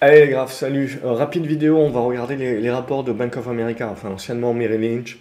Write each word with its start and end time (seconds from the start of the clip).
Allez 0.00 0.28
grave, 0.28 0.52
salut. 0.52 0.98
Euh, 1.04 1.12
rapide 1.12 1.46
vidéo, 1.46 1.78
on 1.78 1.88
va 1.88 2.00
regarder 2.00 2.36
les, 2.36 2.70
rapports 2.70 3.04
de 3.04 3.12
Bank 3.12 3.36
of 3.36 3.46
America, 3.48 3.88
enfin 3.90 4.10
anciennement 4.10 4.52
Merrill 4.52 4.80
Lynch, 4.80 5.18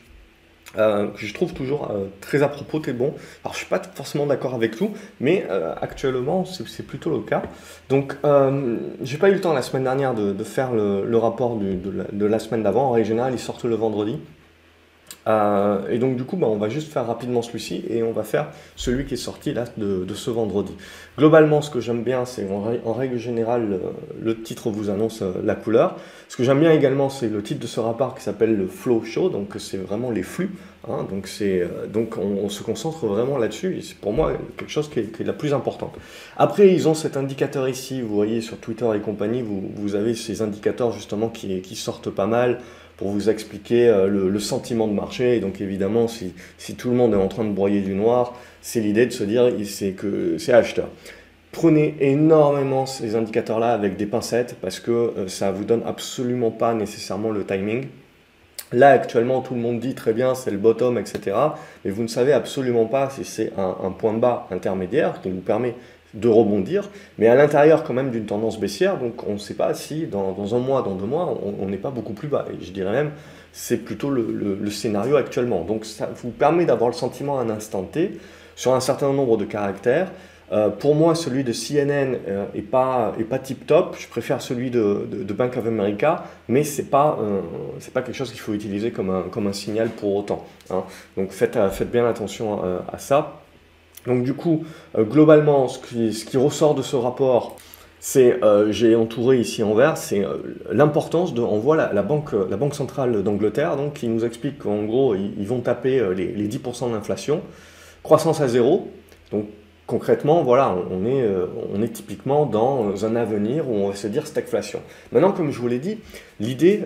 euh, 0.78 1.08
que 1.10 1.20
je 1.20 1.34
trouve 1.34 1.54
toujours 1.54 1.92
euh, 1.92 2.08
très 2.22 2.42
à 2.42 2.48
propos, 2.48 2.80
très 2.80 2.92
bon. 2.92 3.14
Alors 3.46 3.54
je 3.54 3.60
suis 3.60 3.68
pas 3.68 3.80
forcément 3.94 4.26
d'accord 4.26 4.56
avec 4.56 4.76
tout, 4.76 4.90
mais 5.20 5.46
actuellement 5.82 6.44
c'est 6.46 6.86
plutôt 6.86 7.12
le 7.12 7.20
cas. 7.20 7.44
Donc 7.90 8.18
j'ai 9.04 9.18
pas 9.18 9.30
eu 9.30 9.34
le 9.34 9.42
temps 9.42 9.54
la 9.54 9.62
semaine 9.62 9.84
dernière 9.84 10.16
de, 10.16 10.44
faire 10.44 10.74
le, 10.74 11.18
rapport 11.18 11.56
de, 11.58 11.78
la, 11.92 12.06
de, 12.12 12.26
la, 12.26 12.40
semaine 12.40 12.64
d'avant. 12.64 12.88
En 12.88 12.92
règle 12.92 13.08
générale, 13.08 13.34
ils 13.34 13.40
sortent 13.40 13.66
le 13.66 13.76
vendredi. 13.76 14.18
Euh, 15.28 15.88
et 15.90 16.00
donc 16.00 16.16
du 16.16 16.24
coup, 16.24 16.36
bah, 16.36 16.48
on 16.48 16.58
va 16.58 16.70
juste 16.70 16.92
faire 16.92 17.06
rapidement 17.08 17.42
celui-ci 17.42 17.84
et 17.90 18.04
on 18.04 18.12
va 18.12 18.24
faire 18.24 18.48
celui 18.76 19.06
qui 19.06 19.14
est 19.14 19.18
sorti 19.18 19.54
là 19.54 19.66
de, 19.78 20.06
ce 20.14 20.30
vendredi. 20.30 20.74
Globalement, 21.18 21.62
ce 21.62 21.70
que 21.70 21.80
j'aime 21.80 22.04
bien, 22.04 22.26
c'est 22.26 22.48
en, 22.50 22.94
règle 22.94 23.18
générale, 23.18 23.80
le, 24.22 24.42
titre 24.42 24.70
vous 24.70 24.90
annonce 24.90 25.22
euh, 25.22 25.34
la 25.44 25.56
couleur. 25.56 25.98
Ce 26.28 26.38
que 26.38 26.44
j'aime 26.44 26.60
bien 26.60 26.72
également, 26.72 27.10
c'est 27.10 27.30
le 27.30 27.42
titre 27.42 27.62
de 27.62 27.68
ce 27.68 27.80
rapport 27.80 28.16
qui 28.16 28.24
s'appelle 28.24 28.56
le 28.56 28.68
Flow 28.68 29.04
Show, 29.04 29.30
donc 29.30 29.54
c'est 29.58 29.78
vraiment 29.78 30.12
les 30.12 30.24
flux. 30.24 30.52
Hein, 30.90 31.08
donc 31.10 31.28
c'est 31.28 31.62
euh, 31.62 31.88
donc 31.88 32.18
on, 32.18 32.50
se 32.50 32.62
concentre 32.62 33.06
vraiment 33.06 33.38
là-dessus 33.38 33.78
et 33.78 33.82
c'est 33.82 33.98
pour 33.98 34.12
moi 34.12 34.34
quelque 34.58 34.70
chose 34.70 34.90
qui 34.90 35.00
est, 35.00 35.24
la 35.24 35.32
plus 35.32 35.54
importante. 35.54 35.96
Après, 36.36 36.74
ils 36.74 36.90
ont 36.90 36.94
cet 36.94 37.16
indicateur 37.16 37.70
ici, 37.70 38.02
vous 38.02 38.14
voyez 38.14 38.42
sur 38.42 38.58
Twitter 38.58 38.90
et 38.94 39.00
compagnie, 39.00 39.42
vous, 39.42 39.72
vous 39.76 39.96
avez 39.96 40.14
ces 40.14 40.42
indicateurs 40.42 40.92
justement 40.92 41.30
qui, 41.30 41.62
qui 41.62 41.78
sortent 41.78 42.10
pas 42.10 42.28
mal 42.28 42.60
pour 43.04 43.12
vous 43.12 43.30
expliquer 43.30 43.90
euh, 43.90 44.08
le, 44.08 44.40
sentiment 44.40 44.88
de 44.88 44.94
marché. 44.94 45.36
Et 45.36 45.42
donc 45.42 45.60
évidemment, 45.60 46.08
si, 46.08 46.34
si, 46.58 46.76
tout 46.76 46.90
le 46.90 46.96
monde 46.96 47.14
est 47.14 47.18
en 47.18 47.28
train 47.28 47.44
de 47.44 47.52
broyer 47.52 47.82
du 47.82 47.96
noir, 47.96 48.34
c'est 48.62 48.80
l'idée 48.80 49.06
de 49.06 49.12
se 49.12 49.26
dire 49.26 49.52
c'est 49.66 49.92
que 49.92 50.38
c'est 50.38 50.54
acheteur. 50.54 50.88
Prenez 51.52 51.98
énormément 52.00 52.86
ces 52.86 53.18
indicateurs-là 53.18 53.74
avec 53.74 53.98
des 53.98 54.06
pincettes 54.06 54.56
parce 54.62 54.80
que 54.80 54.92
euh, 54.92 55.28
ça 55.28 55.52
vous 55.52 55.66
donne 55.66 55.82
absolument 55.86 56.50
pas 56.50 56.74
nécessairement 56.74 57.32
le 57.32 57.46
timing. 57.46 57.88
Là, 58.72 58.92
actuellement, 58.92 59.42
tout 59.42 59.54
le 59.54 59.60
monde 59.60 59.82
dit 59.82 59.96
très 59.96 60.14
bien, 60.14 60.34
c'est 60.34 60.52
le 60.52 60.58
bottom, 60.58 60.98
etc. 60.98 61.36
Mais 61.84 61.92
vous 61.92 62.04
ne 62.04 62.08
savez 62.08 62.32
absolument 62.32 62.86
pas 62.86 63.10
si 63.10 63.26
c'est 63.26 63.52
un, 63.58 63.76
un, 63.84 63.92
point 63.92 64.14
de 64.14 64.20
bas 64.20 64.48
intermédiaire 64.50 65.20
qui 65.22 65.30
vous 65.30 65.42
permet 65.42 65.76
de 66.14 66.28
rebondir, 66.28 66.90
mais 67.18 67.28
à 67.28 67.36
l'intérieur 67.36 67.84
quand 67.84 67.94
même 67.94 68.12
d'une 68.12 68.26
tendance 68.26 68.60
baissière, 68.60 68.98
donc 68.98 69.28
on 69.28 69.34
ne 69.34 69.38
sait 69.38 69.56
pas 69.56 69.74
si 69.74 70.06
dans, 70.06 70.56
un 70.56 70.60
mois, 70.60 70.82
dans 70.82 70.96
deux 70.96 71.06
mois, 71.06 71.38
on 71.60 71.68
n'est 71.68 71.78
pas 71.78 71.90
beaucoup 71.90 72.14
plus 72.14 72.28
bas. 72.28 72.46
Et 72.52 72.64
je 72.64 72.72
dirais 72.72 72.92
même, 72.92 73.12
c'est 73.54 73.78
plutôt 73.78 74.10
le, 74.10 74.70
scénario 74.72 75.16
actuellement. 75.16 75.64
Donc 75.64 75.86
ça 75.86 76.10
vous 76.22 76.32
permet 76.32 76.66
d'avoir 76.66 76.90
le 76.90 76.96
sentiment 76.96 77.40
à 77.40 77.44
un 77.44 77.50
instant 77.50 77.84
T 77.84 78.20
sur 78.56 78.74
un 78.74 78.80
certain 78.80 79.14
nombre 79.14 79.38
de 79.38 79.46
caractères. 79.46 80.12
Euh, 80.52 80.70
pour 80.70 80.94
moi, 80.94 81.16
celui 81.16 81.44
de 81.44 81.54
CNN 81.54 82.18
euh, 82.28 82.46
pas 82.70 83.14
est 83.20 83.24
pas 83.24 83.40
tip 83.40 83.66
top. 83.66 83.96
Je 83.98 84.08
préfère 84.08 84.42
celui 84.42 84.70
de, 84.70 85.08
Bank 85.34 85.56
of 85.56 85.66
America, 85.66 86.26
mais 86.48 86.64
c'est 86.64 86.90
pas 86.90 87.18
euh, 87.22 87.42
pas 87.94 88.02
quelque 88.02 88.16
chose 88.16 88.32
qu'il 88.32 88.42
faut 88.42 88.54
utiliser 88.54 88.92
comme 88.92 89.10
un 89.10 89.24
comme 89.32 89.48
un 89.48 89.54
signal 89.54 89.90
pour 89.90 90.16
autant. 90.16 90.46
Hein. 90.70 90.84
Donc 91.16 91.32
faites 91.32 91.58
faites 91.72 91.92
bien 91.92 92.08
attention 92.08 92.62
à 92.92 92.98
ça. 92.98 93.43
Donc 94.08 94.24
du 94.24 94.34
coup, 94.34 94.64
euh, 94.98 95.04
globalement, 95.04 95.68
ce 95.68 95.80
qui, 95.80 96.38
ressort 96.38 96.76
de 96.76 96.82
ce 96.82 96.96
rapport, 96.96 97.56
c'est, 98.00 98.44
euh, 98.44 98.72
j'ai 98.72 98.96
entouré 98.96 99.40
ici 99.40 99.64
en 99.64 99.74
vert, 99.74 99.98
c'est 99.98 100.26
euh, 100.26 100.38
l'importance 100.72 101.34
de, 101.34 101.42
on 101.42 101.60
voit 101.60 101.78
la, 101.78 102.04
banque, 102.04 102.34
centrale 102.74 103.24
d'Angleterre, 103.24 103.78
donc 103.78 103.94
qui 103.94 104.08
nous 104.08 104.26
explique 104.26 104.60
qu'en 104.60 104.84
gros, 104.84 105.16
ils, 105.16 105.48
vont 105.48 105.62
taper 105.62 106.02
les, 106.14 106.48
10% 106.48 106.92
d'inflation, 106.92 107.42
croissance 108.04 108.42
à 108.42 108.50
zéro, 108.50 108.90
donc 109.32 109.46
concrètement, 109.88 110.44
voilà, 110.44 110.76
on 110.92 111.06
est, 111.06 111.26
on 111.74 111.82
est 111.82 111.94
typiquement 111.94 112.46
dans 112.46 113.06
un 113.06 113.16
avenir 113.16 113.70
où 113.70 113.74
on 113.74 113.90
va 113.90 113.96
se 113.96 114.08
dire 114.08 114.28
stagflation. 114.28 114.82
Maintenant, 115.14 115.32
comme 115.32 115.52
je 115.52 115.60
vous 115.60 115.68
l'ai 115.68 115.80
dit, 115.80 116.00
l'idée, 116.40 116.84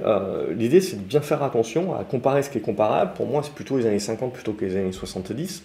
l'idée 0.55 0.81
c'est 0.81 0.97
de 0.97 1.03
bien 1.03 1.21
faire 1.21 1.41
attention 1.41 1.95
à 1.95 2.03
comparer 2.03 2.43
ce 2.43 2.49
qui 2.49 2.59
est 2.59 2.61
comparable. 2.61 3.13
Pour 3.15 3.25
moi, 3.25 3.41
c'est 3.43 3.53
plutôt 3.53 3.77
les 3.77 3.85
années 3.87 3.99
50 3.99 4.33
plutôt 4.33 4.53
que 4.53 4.65
les 4.65 4.75
années 4.75 4.91
70. 4.91 5.63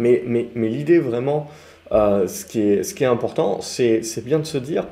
Mais, 0.00 0.22
l'idée 0.56 0.98
vraiment, 0.98 1.48
euh, 1.92 2.26
ce, 2.26 2.44
qui 2.44 2.60
est, 2.60 2.82
ce 2.82 2.94
qui 2.94 3.04
est 3.04 3.08
important, 3.08 3.60
c'est 3.60 4.24
bien 4.24 4.38
de 4.38 4.44
se 4.44 4.58
dire, 4.58 4.86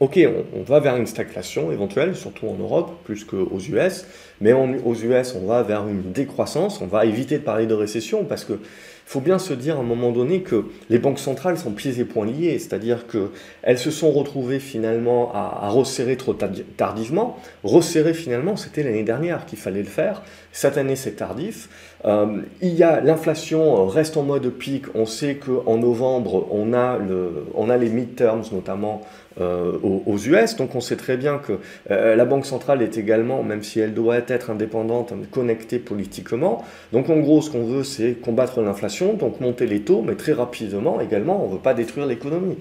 ok, 0.00 0.18
on, 0.54 0.62
va 0.62 0.80
vers 0.80 0.96
une 0.96 1.06
stagflation 1.06 1.72
éventuelle, 1.72 2.14
surtout 2.14 2.48
en 2.48 2.54
Europe, 2.54 2.92
plus 3.04 3.24
qu'aux 3.24 3.58
US, 3.58 4.04
mais 4.40 4.52
aux 4.52 4.94
US, 4.94 5.34
on 5.34 5.46
va 5.46 5.62
vers 5.62 5.88
une 5.88 6.12
décroissance, 6.12 6.80
on 6.80 6.86
va 6.86 7.06
éviter 7.06 7.38
de 7.38 7.42
parler 7.42 7.66
de 7.66 7.74
récession, 7.74 8.24
parce 8.24 8.44
que 8.44 8.60
il 9.06 9.12
faut 9.12 9.20
bien 9.20 9.38
se 9.38 9.54
dire 9.54 9.76
à 9.76 9.80
un 9.80 9.84
moment 9.84 10.10
donné 10.10 10.42
que 10.42 10.64
les 10.90 10.98
banques 10.98 11.20
centrales 11.20 11.56
sont 11.56 11.70
pieds 11.70 12.00
et 12.00 12.04
poings 12.04 12.26
liés, 12.26 12.58
c'est-à-dire 12.58 13.06
qu'elles 13.06 13.78
se 13.78 13.92
sont 13.92 14.10
retrouvées 14.10 14.58
finalement 14.58 15.30
à, 15.32 15.68
resserrer 15.68 16.16
trop 16.16 16.34
tardivement. 16.34 17.38
Resserrer 17.62 18.14
finalement, 18.14 18.56
c'était 18.56 18.82
l'année 18.82 19.04
dernière 19.04 19.46
qu'il 19.46 19.60
fallait 19.60 19.84
le 19.84 19.88
faire. 19.88 20.22
Cette 20.50 20.76
année, 20.76 20.96
c'est 20.96 21.12
tardif. 21.12 21.68
Euh, 22.04 22.42
il 22.62 22.74
y 22.74 22.82
a 22.82 23.00
l'inflation 23.00 23.86
reste 23.86 24.16
en 24.16 24.24
mode 24.24 24.50
pic. 24.50 24.86
On 24.96 25.06
sait 25.06 25.36
qu'en 25.36 25.76
novembre, 25.76 26.48
on 26.50 26.72
a, 26.72 26.98
le, 26.98 27.44
on 27.54 27.70
a 27.70 27.76
les 27.76 27.90
midterms 27.90 28.42
notamment 28.50 29.02
euh, 29.40 29.78
aux, 29.82 30.16
US. 30.18 30.56
Donc 30.56 30.74
on 30.74 30.80
sait 30.80 30.96
très 30.96 31.16
bien 31.16 31.38
que 31.38 31.58
euh, 31.90 32.16
la 32.16 32.24
Banque 32.24 32.46
centrale 32.46 32.82
est 32.82 32.96
également, 32.96 33.42
même 33.42 33.62
si 33.62 33.80
elle 33.80 33.94
doit 33.94 34.18
être 34.28 34.50
indépendante, 34.50 35.12
connectée 35.30 35.78
politiquement. 35.78 36.64
Donc 36.92 37.10
en 37.10 37.18
gros, 37.18 37.42
ce 37.42 37.50
qu'on 37.50 37.64
veut, 37.64 37.84
c'est 37.84 38.14
combattre 38.14 38.60
l'inflation, 38.60 39.14
donc 39.14 39.40
monter 39.40 39.66
les 39.66 39.80
taux, 39.80 40.02
mais 40.02 40.14
très 40.14 40.32
rapidement 40.32 41.00
également, 41.00 41.44
on 41.44 41.48
ne 41.48 41.52
veut 41.54 41.60
pas 41.60 41.74
détruire 41.74 42.06
l'économie. 42.06 42.56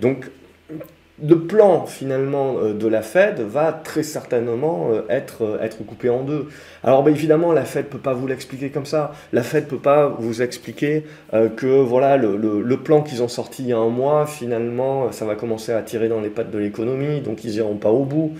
Donc 0.00 0.30
le 1.22 1.40
plan 1.40 1.86
finalement 1.86 2.58
euh, 2.58 2.74
de 2.74 2.86
la 2.86 3.00
Fed 3.00 3.40
va 3.40 3.72
très 3.72 4.02
certainement 4.02 4.90
euh, 4.90 5.02
être, 5.08 5.42
euh, 5.42 5.62
être 5.62 5.84
coupé 5.84 6.10
en 6.10 6.22
deux. 6.22 6.48
Alors 6.84 7.02
bah, 7.02 7.10
évidemment, 7.10 7.52
la 7.52 7.64
Fed 7.64 7.86
peut 7.86 7.98
pas 7.98 8.12
vous 8.12 8.26
l'expliquer 8.26 8.68
comme 8.68 8.84
ça. 8.84 9.12
La 9.32 9.42
Fed 9.42 9.66
peut 9.66 9.78
pas 9.78 10.08
vous 10.08 10.42
expliquer 10.42 11.04
que 11.56 11.80
voilà 11.80 12.16
le, 12.16 12.36
le, 12.36 12.76
plan 12.76 13.02
qu'ils 13.02 13.22
ont 13.22 13.28
sorti 13.28 13.62
il 13.62 13.68
y 13.68 13.72
a 13.72 13.78
un 13.78 13.88
mois, 13.88 14.26
finalement, 14.26 15.10
ça 15.12 15.24
va 15.24 15.34
commencer 15.34 15.72
à 15.72 15.82
tirer 15.82 16.08
dans 16.08 16.20
les 16.20 16.28
pattes 16.28 16.50
de 16.50 16.58
l'économie, 16.58 17.20
donc 17.20 17.44
ils 17.44 17.54
iront 17.56 17.76
pas 17.76 17.90
au 17.90 18.04
bout, 18.04 18.34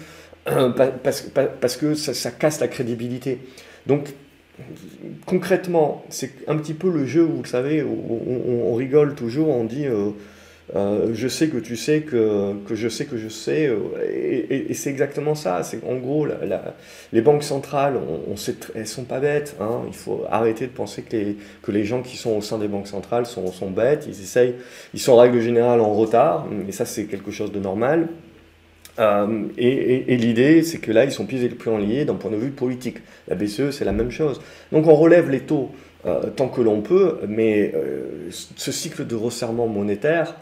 parce, 1.04 1.30
parce 1.60 1.76
que 1.76 1.94
ça, 1.94 2.30
casse 2.30 2.60
la 2.60 2.68
crédibilité. 2.68 3.40
Donc 3.86 4.14
concrètement, 5.26 6.04
c'est 6.08 6.30
un 6.48 6.56
petit 6.56 6.74
peu 6.74 6.90
le 6.90 7.06
jeu, 7.06 7.22
vous 7.22 7.42
le 7.42 7.48
savez, 7.48 7.82
on, 7.82 8.70
on 8.70 8.74
rigole 8.74 9.14
toujours, 9.14 9.48
on 9.48 9.64
dit... 9.64 9.86
Euh, 9.86 10.10
je 10.74 11.28
sais 11.28 11.48
que 11.48 11.58
tu 11.58 11.76
sais 11.76 12.00
que, 12.00 12.54
que 12.66 12.74
je 12.74 12.88
sais 12.88 13.04
que 13.04 13.16
je 13.16 13.28
sais, 13.28 13.68
euh, 13.68 13.78
et, 14.50 14.74
c'est 14.74 14.90
exactement 14.90 15.34
ça. 15.34 15.62
C'est 15.62 15.82
en 15.84 15.96
gros, 15.96 16.26
les 17.12 17.20
banques 17.20 17.44
centrales, 17.44 17.96
on, 17.96 18.32
on 18.32 18.36
sait, 18.36 18.56
elles 18.74 18.86
sont 18.86 19.04
pas 19.04 19.20
bêtes. 19.20 19.56
Hein. 19.60 19.82
Il 19.86 19.94
faut 19.94 20.24
arrêter 20.28 20.66
de 20.66 20.72
penser 20.72 21.02
que 21.02 21.16
les, 21.16 21.36
que 21.62 21.70
les 21.70 21.84
gens 21.84 22.02
qui 22.02 22.16
sont 22.16 22.36
au 22.36 22.40
sein 22.40 22.58
des 22.58 22.68
banques 22.68 22.88
centrales 22.88 23.26
sont, 23.26 23.50
sont 23.52 23.70
bêtes. 23.70 24.06
Ils 24.08 24.20
essayent, 24.20 24.54
ils 24.92 25.00
sont 25.00 25.12
en 25.12 25.18
règle 25.18 25.40
générale 25.40 25.80
en 25.80 25.92
retard, 25.92 26.46
et 26.68 26.72
ça 26.72 26.84
c'est 26.84 27.04
quelque 27.04 27.30
chose 27.30 27.52
de 27.52 27.60
normal. 27.60 28.08
Euh, 28.98 29.44
et, 29.58 30.16
l'idée, 30.16 30.62
c'est 30.62 30.78
que 30.78 30.90
là, 30.90 31.04
ils 31.04 31.12
sont 31.12 31.26
pieds 31.26 31.44
et 31.44 31.48
pieds 31.48 31.70
en 31.70 31.76
liés 31.78 32.04
d'un 32.06 32.14
point 32.14 32.30
de 32.30 32.36
vue 32.36 32.50
politique. 32.50 32.98
La 33.28 33.36
BCE, 33.36 33.70
c'est 33.70 33.84
la 33.84 33.92
même 33.92 34.10
chose. 34.10 34.40
Donc 34.72 34.86
on 34.86 34.94
relève 34.94 35.30
les 35.30 35.40
taux 35.40 35.70
tant 36.36 36.46
que 36.48 36.60
l'on 36.60 36.82
peut, 36.82 37.18
mais 37.26 37.74
ce 38.30 38.70
cycle 38.70 39.04
de 39.04 39.16
resserrement 39.16 39.66
monétaire, 39.66 40.36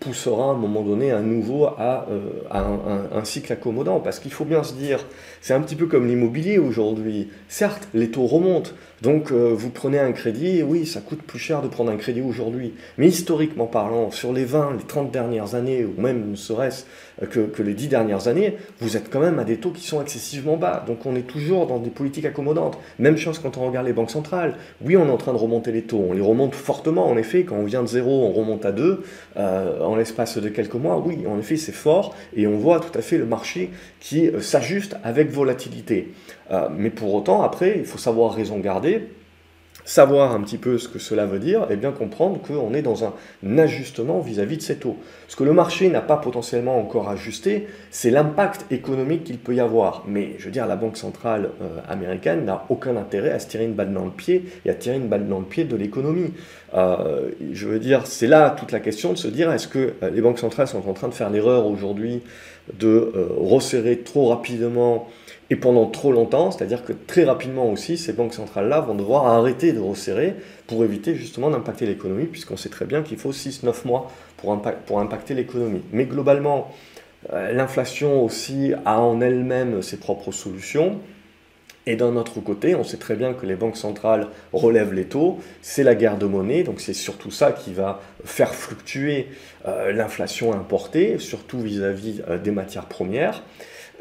poussera 0.00 0.44
à 0.44 0.48
un 0.48 0.54
moment 0.54 0.82
donné 0.82 1.10
à 1.10 1.20
nouveau 1.20 1.66
à, 1.66 2.06
euh, 2.10 3.02
un, 3.12 3.24
cycle 3.24 3.52
accommodant. 3.52 4.00
Parce 4.00 4.18
qu'il 4.18 4.32
faut 4.32 4.44
bien 4.44 4.62
se 4.62 4.74
dire, 4.74 5.04
c'est 5.40 5.54
un 5.54 5.60
petit 5.60 5.76
peu 5.76 5.86
comme 5.86 6.06
l'immobilier 6.06 6.58
aujourd'hui. 6.58 7.28
Certes, 7.48 7.88
les 7.94 8.10
taux 8.10 8.26
remontent, 8.26 8.70
donc 9.02 9.32
euh, 9.32 9.52
vous 9.54 9.70
prenez 9.70 9.98
un 9.98 10.12
crédit, 10.12 10.62
oui, 10.62 10.86
ça 10.86 11.00
coûte 11.00 11.22
plus 11.22 11.38
cher 11.38 11.62
de 11.62 11.68
prendre 11.68 11.90
un 11.90 11.96
crédit 11.96 12.22
aujourd'hui. 12.22 12.74
Mais 12.98 13.08
historiquement 13.08 13.66
parlant, 13.66 14.10
sur 14.10 14.32
les 14.32 14.44
20, 14.44 14.76
les 14.78 14.84
30 14.84 15.10
dernières 15.10 15.54
années, 15.54 15.84
ou 15.84 16.00
même 16.00 16.30
ne 16.30 16.36
serait-ce 16.36 16.84
que, 17.26 17.40
que, 17.40 17.62
les 17.62 17.74
10 17.74 17.88
dernières 17.88 18.28
années, 18.28 18.56
vous 18.80 18.96
êtes 18.96 19.10
quand 19.10 19.20
même 19.20 19.38
à 19.38 19.44
des 19.44 19.56
taux 19.56 19.70
qui 19.70 19.86
sont 19.86 20.00
excessivement 20.00 20.56
bas. 20.56 20.84
Donc 20.86 21.06
on 21.06 21.16
est 21.16 21.26
toujours 21.26 21.66
dans 21.66 21.78
des 21.78 21.90
politiques 21.90 22.24
accommodantes. 22.24 22.78
Même 22.98 23.16
chose 23.16 23.38
quand 23.38 23.56
on 23.56 23.66
regarde 23.66 23.86
les 23.86 23.92
banques 23.92 24.10
centrales. 24.10 24.56
Oui, 24.84 24.96
on 24.96 25.06
est 25.06 25.10
en 25.10 25.16
train 25.16 25.32
de 25.32 25.38
remonter 25.38 25.72
les 25.72 25.82
taux. 25.82 26.04
On 26.10 26.12
les 26.12 26.20
remonte 26.20 26.54
fortement, 26.54 27.08
en 27.08 27.16
effet. 27.16 27.44
Quand 27.44 27.56
on 27.56 27.64
vient 27.64 27.82
de 27.82 27.88
zéro, 27.88 28.24
on 28.24 28.32
remonte 28.32 28.64
à 28.64 28.72
2 28.72 29.02
euh, 29.36 29.63
en 29.80 29.96
l'espace 29.96 30.38
de 30.38 30.48
quelques 30.48 30.74
mois. 30.74 31.02
Oui, 31.04 31.26
en 31.26 31.38
effet, 31.38 31.56
c'est 31.56 31.72
fort. 31.72 32.14
Et 32.36 32.46
on 32.46 32.56
voit 32.56 32.80
tout 32.80 32.96
à 32.96 33.02
fait 33.02 33.18
le 33.18 33.26
marché 33.26 33.70
qui 34.00 34.30
s'ajuste 34.40 34.96
avec 35.02 35.30
volatilité. 35.30 36.12
mais 36.76 36.90
pour 36.90 37.14
autant, 37.14 37.42
après, 37.42 37.74
il 37.78 37.84
faut 37.84 37.98
savoir 37.98 38.34
raison 38.34 38.58
garder 38.58 39.08
savoir 39.84 40.32
un 40.32 40.40
petit 40.40 40.56
peu 40.56 40.78
ce 40.78 40.88
que 40.88 40.98
cela 40.98 41.26
veut 41.26 41.38
dire 41.38 41.66
et 41.70 41.76
bien 41.76 41.92
comprendre 41.92 42.40
qu'on 42.40 42.72
est 42.74 42.82
dans 42.82 43.04
un 43.04 43.12
ajustement 43.58 44.20
vis-à-vis 44.20 44.56
de 44.56 44.62
ces 44.62 44.76
taux. 44.76 44.96
Ce 45.28 45.36
que 45.36 45.44
le 45.44 45.52
marché 45.52 45.88
n'a 45.88 46.00
pas 46.00 46.16
potentiellement 46.16 46.78
encore 46.78 47.08
ajusté, 47.08 47.66
c'est 47.90 48.10
l'impact 48.10 48.66
économique 48.70 49.24
qu'il 49.24 49.38
peut 49.38 49.54
y 49.54 49.60
avoir. 49.60 50.04
Mais 50.06 50.36
je 50.38 50.46
veux 50.46 50.50
dire, 50.50 50.66
la 50.66 50.76
Banque 50.76 50.96
centrale 50.96 51.50
euh, 51.60 51.80
américaine 51.88 52.44
n'a 52.44 52.64
aucun 52.70 52.96
intérêt 52.96 53.30
à 53.30 53.38
se 53.38 53.46
tirer 53.46 53.64
une 53.64 53.74
balle 53.74 53.92
dans 53.92 54.04
le 54.04 54.10
pied 54.10 54.44
et 54.64 54.70
à 54.70 54.74
tirer 54.74 54.96
une 54.96 55.08
balle 55.08 55.28
dans 55.28 55.38
le 55.38 55.44
pied 55.44 55.64
de 55.64 55.76
l'économie. 55.76 56.32
Euh, 56.74 57.30
je 57.52 57.68
veux 57.68 57.78
dire, 57.78 58.06
c'est 58.06 58.26
là 58.26 58.50
toute 58.50 58.72
la 58.72 58.80
question 58.80 59.12
de 59.12 59.18
se 59.18 59.28
dire 59.28 59.52
est-ce 59.52 59.68
que 59.68 59.94
euh, 60.02 60.10
les 60.10 60.20
banques 60.20 60.38
centrales 60.38 60.68
sont 60.68 60.88
en 60.88 60.92
train 60.94 61.08
de 61.08 61.14
faire 61.14 61.30
l'erreur 61.30 61.66
aujourd'hui 61.66 62.22
de 62.78 63.12
resserrer 63.36 63.98
trop 63.98 64.28
rapidement 64.28 65.08
et 65.50 65.56
pendant 65.56 65.86
trop 65.86 66.10
longtemps, 66.10 66.50
c'est-à-dire 66.50 66.84
que 66.84 66.92
très 66.92 67.24
rapidement 67.24 67.70
aussi, 67.70 67.98
ces 67.98 68.12
banques 68.12 68.32
centrales-là 68.34 68.80
vont 68.80 68.94
devoir 68.94 69.26
arrêter 69.26 69.72
de 69.72 69.80
resserrer 69.80 70.36
pour 70.66 70.84
éviter 70.84 71.14
justement 71.14 71.50
d'impacter 71.50 71.84
l'économie, 71.86 72.24
puisqu'on 72.24 72.56
sait 72.56 72.70
très 72.70 72.86
bien 72.86 73.02
qu'il 73.02 73.18
faut 73.18 73.32
6-9 73.32 73.86
mois 73.86 74.10
pour, 74.38 75.00
impacter 75.00 75.34
l'économie. 75.34 75.82
Mais 75.92 76.06
globalement, 76.06 76.72
euh, 77.32 77.52
l'inflation 77.52 78.24
aussi 78.24 78.72
a 78.86 79.00
en 79.00 79.20
elle-même 79.20 79.82
ses 79.82 79.98
propres 79.98 80.32
solutions. 80.32 80.98
Et 81.86 81.96
d'un 81.96 82.16
autre 82.16 82.40
côté, 82.40 82.74
on 82.74 82.84
sait 82.84 82.96
très 82.96 83.14
bien 83.14 83.34
que 83.34 83.44
les 83.44 83.56
banques 83.56 83.76
centrales 83.76 84.28
relèvent 84.54 84.94
les 84.94 85.04
taux, 85.04 85.40
c'est 85.60 85.82
la 85.82 85.94
guerre 85.94 86.16
de 86.16 86.24
monnaie, 86.24 86.62
donc 86.62 86.80
c'est 86.80 86.94
surtout 86.94 87.30
ça 87.30 87.52
qui 87.52 87.74
va 87.74 88.00
faire 88.24 88.54
fluctuer 88.54 89.28
euh, 89.68 89.92
l'inflation 89.92 90.54
importée, 90.54 91.18
surtout 91.18 91.60
vis-à-vis 91.60 92.20
-vis, 92.20 92.22
euh, 92.30 92.38
des 92.38 92.52
matières 92.52 92.86
premières. 92.86 93.42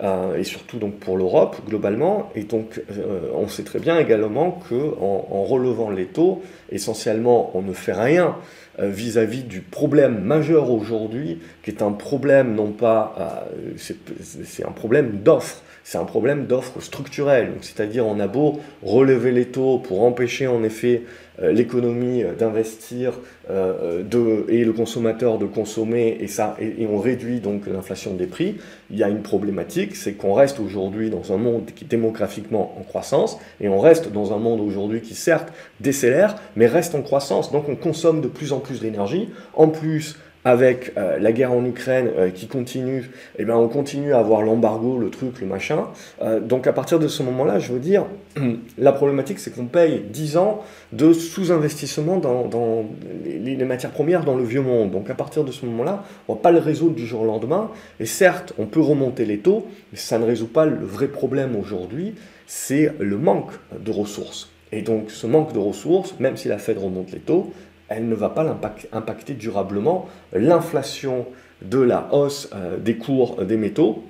Euh, 0.01 0.37
et 0.37 0.43
surtout 0.43 0.79
donc 0.79 0.95
pour 0.95 1.17
l'Europe 1.17 1.57
globalement. 1.67 2.31
Et 2.33 2.43
donc 2.43 2.81
euh, 2.91 3.29
on 3.35 3.47
sait 3.47 3.63
très 3.63 3.77
bien 3.77 3.99
également 3.99 4.59
qu'en 4.67 5.27
en, 5.29 5.43
relevant 5.43 5.91
les 5.91 6.05
taux, 6.05 6.41
essentiellement 6.71 7.51
on 7.53 7.61
ne 7.61 7.73
fait 7.73 7.93
rien 7.93 8.35
euh, 8.79 8.89
vis-à-vis 8.89 9.43
du 9.43 9.61
problème 9.61 10.19
majeur 10.23 10.71
aujourd'hui, 10.71 11.41
qui 11.63 11.69
est 11.69 11.83
un 11.83 11.91
problème 11.91 12.55
non 12.55 12.71
pas, 12.71 13.45
c'est 13.77 14.65
un 14.65 14.71
problème 14.71 15.19
d'offre, 15.23 15.61
c'est 15.83 15.97
un 15.97 16.05
problème 16.05 16.45
d'offre 16.45 16.81
structurelle. 16.81 17.51
C'est-à-dire 17.61 18.05
on 18.07 18.19
a 18.19 18.27
beau 18.27 18.59
relever 18.83 19.31
les 19.31 19.45
taux 19.45 19.79
pour 19.79 20.03
empêcher 20.03 20.47
en 20.47 20.63
effet 20.63 21.03
euh, 21.41 21.51
l'économie 21.51 22.23
euh, 22.23 22.33
d'investir 22.35 23.13
euh, 23.49 24.03
et 24.47 24.63
le 24.63 24.71
consommateur 24.71 25.39
de 25.39 25.45
consommer 25.45 26.17
et, 26.19 26.27
ça, 26.27 26.55
et, 26.59 26.85
on 26.85 26.99
réduit 26.99 27.39
donc 27.39 27.65
l'inflation 27.65 28.13
des 28.13 28.27
prix, 28.27 28.57
il 28.91 28.97
y 28.97 29.03
a 29.03 29.09
une 29.09 29.23
problématique, 29.23 29.95
c'est 29.95 30.13
qu'on 30.13 30.33
reste 30.33 30.59
aujourd'hui 30.59 31.09
dans 31.09 31.33
un 31.33 31.37
monde 31.37 31.65
qui 31.75 31.85
est 31.85 31.87
démographiquement 31.87 32.75
en 32.79 32.83
croissance 32.83 33.39
et 33.59 33.67
on 33.67 33.79
reste 33.79 34.11
dans 34.11 34.31
un 34.31 34.37
monde 34.37 34.61
aujourd'hui 34.61 35.01
qui 35.01 35.15
certes 35.15 35.51
décélère 35.79 36.35
mais 36.55 36.67
reste 36.67 36.93
en 36.93 37.01
croissance. 37.01 37.51
Donc 37.51 37.67
on 37.67 37.75
consomme 37.75 38.21
de 38.21 38.27
plus 38.27 38.53
en 38.53 38.59
plus 38.59 38.79
d'énergie. 38.79 39.29
En 39.55 39.67
plus, 39.67 40.17
avec 40.45 40.93
euh, 40.97 41.17
la 41.19 41.31
guerre 41.31 41.51
en 41.51 41.63
Ukraine 41.65 42.09
euh, 42.17 42.29
qui 42.29 42.47
continue, 42.47 43.09
eh 43.37 43.45
bien 43.45 43.55
on 43.55 43.69
continue 43.69 44.13
à 44.13 44.19
avoir 44.19 44.41
l'embargo, 44.41 44.97
le 44.97 45.09
truc, 45.09 45.39
le 45.39 45.47
machin. 45.47 45.87
Euh, 46.21 46.39
donc 46.39 46.67
à 46.67 46.73
partir 46.73 46.99
de 46.99 47.07
ce 47.07 47.23
moment-là, 47.23 47.59
je 47.59 47.71
veux 47.71 47.79
dire, 47.79 48.05
la 48.77 48.91
problématique 48.91 49.39
c'est 49.39 49.51
qu'on 49.51 49.65
paye 49.65 50.03
10 50.09 50.37
ans 50.37 50.63
de 50.91 51.13
sous-investissement 51.13 52.17
dans, 52.17 52.85
les, 53.25 53.55
matières 53.63 53.91
premières 53.91 54.25
dans 54.25 54.35
le 54.35 54.43
vieux 54.43 54.61
monde. 54.61 54.91
Donc 54.91 55.09
à 55.09 55.15
partir 55.15 55.43
de 55.43 55.51
ce 55.51 55.65
moment-là, 55.65 56.03
on 56.27 56.33
ne 56.33 56.37
va 56.37 56.41
pas 56.41 56.51
le 56.51 56.59
résoudre 56.59 56.95
du 56.95 57.05
jour 57.05 57.21
au 57.21 57.25
lendemain. 57.25 57.71
Et 57.99 58.05
certes, 58.05 58.53
on 58.57 58.65
peut 58.65 58.81
remonter 58.81 59.25
les 59.25 59.39
taux, 59.39 59.65
mais 59.91 59.97
ça 59.97 60.19
ne 60.19 60.25
résout 60.25 60.47
pas 60.47 60.65
le 60.65 60.85
vrai 60.85 61.07
problème 61.07 61.55
aujourd'hui, 61.55 62.15
c'est 62.47 62.91
le 62.99 63.17
manque 63.17 63.51
de 63.79 63.91
ressources. 63.91 64.49
Et 64.73 64.81
donc 64.81 65.11
ce 65.11 65.27
manque 65.27 65.53
de 65.53 65.59
ressources, 65.59 66.15
même 66.19 66.35
si 66.35 66.47
la 66.47 66.57
Fed 66.57 66.77
remonte 66.79 67.11
les 67.11 67.19
taux, 67.19 67.53
elle 67.89 68.07
ne 68.07 68.15
va 68.15 68.29
pas 68.29 68.59
impacter 68.91 69.33
durablement 69.33 70.07
l'inflation 70.33 71.25
de 71.61 71.79
la 71.79 72.09
hausse 72.11 72.49
euh, 72.53 72.77
des 72.77 72.95
cours 72.95 73.43
des 73.43 73.57
métaux, 73.57 74.03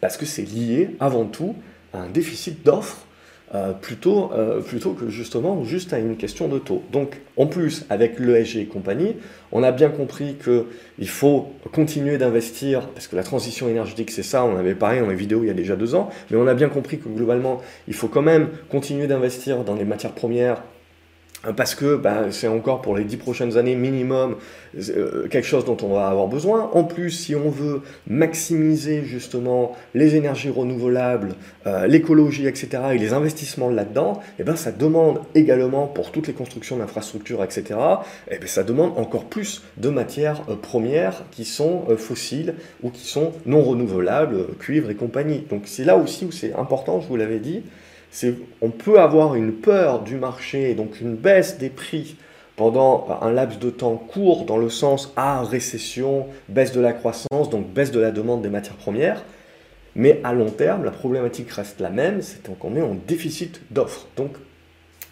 parce 0.00 0.16
que 0.16 0.26
c'est 0.26 0.42
lié 0.42 0.90
avant 1.00 1.24
tout 1.24 1.54
à 1.92 2.00
un 2.00 2.08
déficit 2.08 2.64
d'offres 2.64 3.06
euh, 3.54 3.72
plutôt, 3.72 4.30
euh, 4.34 4.60
plutôt 4.60 4.92
que 4.92 5.08
justement 5.08 5.64
juste 5.64 5.94
à 5.94 5.98
une 5.98 6.18
question 6.18 6.48
de 6.48 6.58
taux. 6.58 6.82
Donc 6.92 7.22
en 7.38 7.46
plus, 7.46 7.86
avec 7.88 8.18
l'ESG 8.18 8.56
et 8.58 8.66
compagnie, 8.66 9.16
on 9.52 9.62
a 9.62 9.72
bien 9.72 9.88
compris 9.88 10.36
qu'il 10.36 11.08
faut 11.08 11.50
continuer 11.72 12.18
d'investir, 12.18 12.88
parce 12.88 13.06
que 13.06 13.16
la 13.16 13.22
transition 13.22 13.66
énergétique 13.66 14.10
c'est 14.10 14.22
ça, 14.22 14.44
on 14.44 14.56
avait 14.58 14.74
parlé 14.74 15.00
dans 15.00 15.08
les 15.08 15.14
vidéos 15.14 15.44
il 15.44 15.46
y 15.46 15.50
a 15.50 15.54
déjà 15.54 15.76
deux 15.76 15.94
ans, 15.94 16.10
mais 16.30 16.36
on 16.36 16.46
a 16.46 16.52
bien 16.52 16.68
compris 16.68 16.98
que 16.98 17.08
globalement, 17.08 17.62
il 17.86 17.94
faut 17.94 18.08
quand 18.08 18.20
même 18.20 18.48
continuer 18.68 19.06
d'investir 19.06 19.64
dans 19.64 19.74
les 19.74 19.86
matières 19.86 20.12
premières 20.12 20.62
parce 21.56 21.76
que 21.76 21.94
ben, 21.94 22.32
c'est 22.32 22.48
encore 22.48 22.82
pour 22.82 22.96
les 22.96 23.04
dix 23.04 23.16
prochaines 23.16 23.56
années 23.56 23.76
minimum 23.76 24.36
euh, 24.76 25.28
quelque 25.28 25.46
chose 25.46 25.64
dont 25.64 25.76
on 25.82 25.94
va 25.94 26.08
avoir 26.08 26.26
besoin. 26.26 26.68
En 26.72 26.82
plus, 26.82 27.10
si 27.10 27.36
on 27.36 27.48
veut 27.48 27.82
maximiser 28.08 29.04
justement 29.04 29.76
les 29.94 30.16
énergies 30.16 30.50
renouvelables, 30.50 31.34
euh, 31.66 31.86
l'écologie, 31.86 32.46
etc., 32.46 32.82
et 32.92 32.98
les 32.98 33.12
investissements 33.12 33.70
là-dedans, 33.70 34.20
eh 34.40 34.42
ben, 34.42 34.56
ça 34.56 34.72
demande 34.72 35.20
également 35.36 35.86
pour 35.86 36.10
toutes 36.10 36.26
les 36.26 36.32
constructions 36.32 36.76
d'infrastructures, 36.76 37.44
etc., 37.44 37.78
eh 38.30 38.38
ben, 38.38 38.48
ça 38.48 38.64
demande 38.64 38.98
encore 38.98 39.26
plus 39.26 39.62
de 39.76 39.90
matières 39.90 40.42
euh, 40.48 40.56
premières 40.56 41.22
qui 41.30 41.44
sont 41.44 41.84
fossiles 41.96 42.54
ou 42.82 42.90
qui 42.90 43.06
sont 43.06 43.32
non 43.46 43.62
renouvelables, 43.62 44.56
cuivre 44.58 44.90
et 44.90 44.96
compagnie. 44.96 45.46
Donc 45.48 45.62
c'est 45.66 45.84
là 45.84 45.96
aussi 45.96 46.24
où 46.24 46.32
c'est 46.32 46.52
important, 46.54 47.00
je 47.00 47.06
vous 47.06 47.16
l'avais 47.16 47.38
dit, 47.38 47.62
on 48.60 48.70
peut 48.70 49.00
avoir 49.00 49.34
une 49.34 49.52
peur 49.52 50.02
du 50.02 50.16
marché, 50.16 50.74
donc 50.74 51.00
une 51.00 51.14
baisse 51.14 51.58
des 51.58 51.70
prix 51.70 52.16
pendant 52.56 53.06
un 53.22 53.30
laps 53.30 53.58
de 53.60 53.70
temps 53.70 53.96
court 53.96 54.44
dans 54.44 54.56
le 54.56 54.68
sens 54.68 55.12
à 55.16 55.42
récession, 55.42 56.26
baisse 56.48 56.72
de 56.72 56.80
la 56.80 56.92
croissance, 56.92 57.50
donc 57.50 57.72
baisse 57.72 57.92
de 57.92 58.00
la 58.00 58.10
demande 58.10 58.42
des 58.42 58.48
matières 58.48 58.76
premières. 58.76 59.22
Mais 59.94 60.20
à 60.24 60.32
long 60.32 60.50
terme, 60.50 60.84
la 60.84 60.90
problématique 60.90 61.50
reste 61.50 61.80
la 61.80 61.90
même, 61.90 62.20
c'est 62.22 62.42
qu'on 62.58 62.76
est 62.76 62.82
en 62.82 62.96
déficit 63.06 63.60
d'offres. 63.70 64.06
Donc 64.16 64.32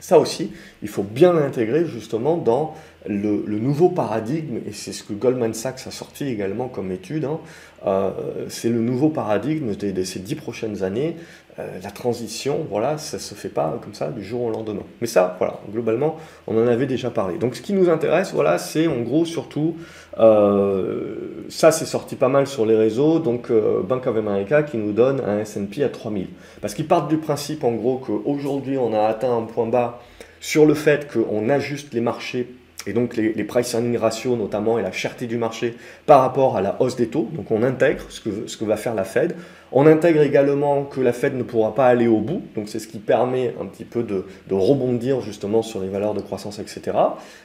ça 0.01 0.19
aussi, 0.19 0.53
il 0.83 0.89
faut 0.89 1.03
bien 1.03 1.33
l'intégrer 1.33 1.85
justement 1.87 2.37
dans 2.37 2.75
le, 3.09 3.59
nouveau 3.59 3.89
paradigme, 3.89 4.59
et 4.67 4.73
c'est 4.73 4.93
ce 4.93 5.03
que 5.03 5.13
Goldman 5.13 5.55
Sachs 5.55 5.87
a 5.87 5.91
sorti 5.91 6.27
également 6.27 6.69
comme 6.69 6.91
étude, 6.93 7.25
hein, 7.25 7.41
euh, 7.87 8.11
c'est 8.49 8.69
le 8.69 8.81
nouveau 8.81 9.09
paradigme 9.09 9.75
de, 9.75 10.03
ces 10.03 10.19
dix 10.19 10.35
prochaines 10.35 10.83
années. 10.83 11.17
Euh, 11.59 11.79
la 11.83 11.91
transition, 11.91 12.67
voilà, 12.69 12.99
ça 12.99 13.19
se 13.19 13.35
fait 13.35 13.49
pas 13.49 13.79
comme 13.83 13.95
ça 13.95 14.09
du 14.09 14.23
jour 14.23 14.43
au 14.43 14.51
lendemain. 14.51 14.83
Mais 15.01 15.07
ça, 15.07 15.37
voilà, 15.39 15.59
globalement, 15.73 16.17
on 16.47 16.63
en 16.63 16.67
avait 16.67 16.85
déjà 16.85 17.09
parlé. 17.11 17.39
Donc 17.39 17.55
ce 17.55 17.63
qui 17.63 17.73
nous 17.73 17.89
intéresse, 17.89 18.33
voilà, 18.35 18.59
c'est 18.59 18.87
en 18.87 19.01
gros 19.01 19.25
surtout, 19.25 19.77
euh, 20.19 21.47
ça 21.49 21.73
c'est 21.73 21.87
sorti 21.87 22.15
pas 22.15 22.29
mal 22.29 22.47
sur 22.47 22.67
les 22.67 22.77
réseaux, 22.77 23.21
donc 23.21 23.51
Bank 23.89 24.07
of 24.07 24.17
America 24.19 24.65
qui 24.65 24.77
nous 24.77 24.93
donne 24.93 25.21
un 25.21 25.39
S&P 25.39 25.83
à 25.83 25.89
3000. 25.89 26.27
Parce 26.61 26.75
qu'ils 26.75 26.89
partent 26.89 27.09
du 27.09 27.17
principe 27.17 27.65
en 27.65 27.73
gros 27.73 27.99
qu'aujourd'hui 27.99 28.77
on 28.77 28.93
a 28.93 29.07
atteint 29.07 29.35
un 29.35 29.43
point 29.43 29.67
bas 29.67 30.01
sur 30.41 30.67
le 30.67 30.75
fait 30.75 31.11
qu'on 31.11 31.49
ajuste 31.49 31.95
les 31.95 32.01
marchés 32.01 32.56
et 32.87 32.93
donc 32.93 33.17
les, 33.17 33.33
les 33.33 33.45
price 33.45 33.73
earning 33.73 33.97
ratios 33.97 34.37
notamment 34.37 34.79
et 34.79 34.83
la 34.83 34.93
cherté 34.93 35.27
du 35.27 35.37
marché 35.37 35.77
par 36.07 36.21
rapport 36.21 36.57
à 36.57 36.61
la 36.61 36.81
hausse 36.81 36.97
des 36.97 37.09
taux. 37.09 37.29
Donc 37.33 37.51
on 37.51 37.63
intègre 37.63 38.05
ce 38.09 38.21
que, 38.21 38.47
ce 38.47 38.57
que 38.57 38.65
va 38.65 38.77
faire 38.77 38.95
la 38.95 39.05
Fed. 39.05 39.35
On 39.79 39.87
intègre 39.87 40.23
également 40.23 40.85
que 40.85 41.03
la 41.03 41.13
Fed 41.13 41.35
ne 41.35 41.43
pourra 41.43 41.75
pas 41.75 41.87
aller 41.87 42.07
au 42.07 42.21
bout, 42.21 42.41
donc 42.55 42.71
c'est 42.71 42.79
ce 42.79 42.89
qui 42.89 42.99
permet 42.99 43.55
un 43.61 43.67
petit 43.67 43.85
peu 43.85 44.03
de, 44.03 44.25
de, 44.49 44.55
rebondir 44.55 45.21
justement 45.21 45.61
sur 45.61 45.81
les 45.81 45.89
valeurs 45.89 46.15
de 46.15 46.23
croissance, 46.23 46.59
etc. 46.59 46.97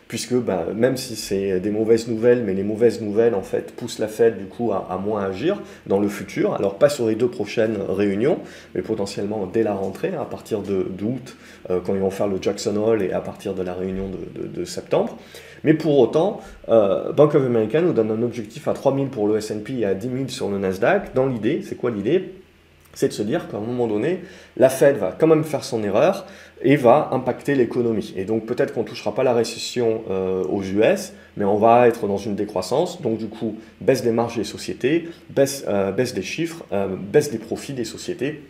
Puisque 0.07 0.35
ben, 0.35 0.67
même 0.73 0.95
si 0.95 1.17
c'est 1.17 1.59
des 1.59 1.71
mauvaises 1.71 2.07
nouvelles, 2.07 2.41
mais 2.45 2.53
les 2.53 2.63
mauvaises 2.63 3.01
nouvelles 3.01 3.35
en 3.35 3.41
fait 3.41 3.75
poussent 3.75 3.99
la 3.99 4.07
Fed 4.07 4.37
du 4.37 4.45
coup 4.45 4.71
à, 4.71 4.97
moins 4.97 5.25
agir 5.25 5.61
dans 5.87 5.99
le 5.99 6.07
futur. 6.07 6.53
Alors 6.53 6.75
pas 6.75 6.87
sur 6.87 7.09
les 7.09 7.15
deux 7.15 7.27
prochaines 7.27 7.75
réunions, 7.89 8.39
mais 8.75 8.81
potentiellement 8.81 9.45
dès 9.45 9.63
la 9.63 9.73
rentrée, 9.73 10.13
à 10.17 10.23
partir 10.23 10.61
d'août, 10.61 11.35
euh, 11.69 11.81
quand 11.85 11.93
ils 11.95 11.99
vont 11.99 12.11
faire 12.11 12.29
le 12.29 12.37
Jackson 12.41 12.77
Hole 12.77 13.03
et 13.03 13.11
à 13.11 13.19
partir 13.19 13.55
de 13.55 13.61
la 13.61 13.73
réunion 13.73 14.07
de, 14.07 14.43
de, 14.43 14.47
de 14.47 14.63
septembre. 14.63 15.17
Mais 15.63 15.73
pour 15.73 15.99
autant, 15.99 16.41
euh, 16.69 17.11
Bank 17.11 17.35
of 17.35 17.43
America 17.43 17.81
nous 17.81 17.93
donne 17.93 18.11
un 18.11 18.21
objectif 18.21 18.67
à 18.67 18.73
3000 18.73 19.09
pour 19.09 19.27
le 19.27 19.37
S&P 19.37 19.79
et 19.79 19.85
à 19.85 19.93
10 19.93 20.07
000 20.07 20.27
sur 20.27 20.49
le 20.49 20.57
Nasdaq. 20.57 21.13
Dans 21.13 21.27
l'idée, 21.27 21.61
c'est 21.63 21.75
quoi 21.75 21.91
l'idée? 21.91 22.33
C'est 22.93 23.07
de 23.07 23.13
se 23.13 23.23
dire 23.23 23.47
qu'à 23.47 23.57
un 23.57 23.61
moment 23.61 23.87
donné, 23.87 24.19
la 24.57 24.69
Fed 24.69 24.97
va 24.97 25.15
quand 25.17 25.27
même 25.27 25.45
faire 25.45 25.63
son 25.63 25.81
erreur 25.81 26.25
et 26.61 26.75
va 26.75 27.09
impacter 27.13 27.55
l'économie. 27.55 28.13
Et 28.17 28.25
donc 28.25 28.45
peut-être 28.45 28.73
qu'on 28.73 28.81
ne 28.81 28.87
touchera 28.87 29.15
pas 29.15 29.23
la 29.23 29.33
récession 29.33 30.03
euh, 30.09 30.43
aux 30.43 30.61
US, 30.61 31.13
mais 31.37 31.45
on 31.45 31.57
va 31.57 31.87
être 31.87 32.07
dans 32.07 32.17
une 32.17 32.35
décroissance. 32.35 33.01
Donc 33.01 33.17
du 33.17 33.27
coup, 33.27 33.55
baisse 33.79 34.03
des 34.03 34.11
marges 34.11 34.35
des 34.35 34.43
sociétés, 34.43 35.07
baisse, 35.29 35.63
euh, 35.69 35.93
des 35.93 36.21
chiffres, 36.21 36.65
baisse 37.11 37.31
des 37.31 37.37
profits 37.37 37.73
des 37.73 37.85
sociétés. 37.85 38.43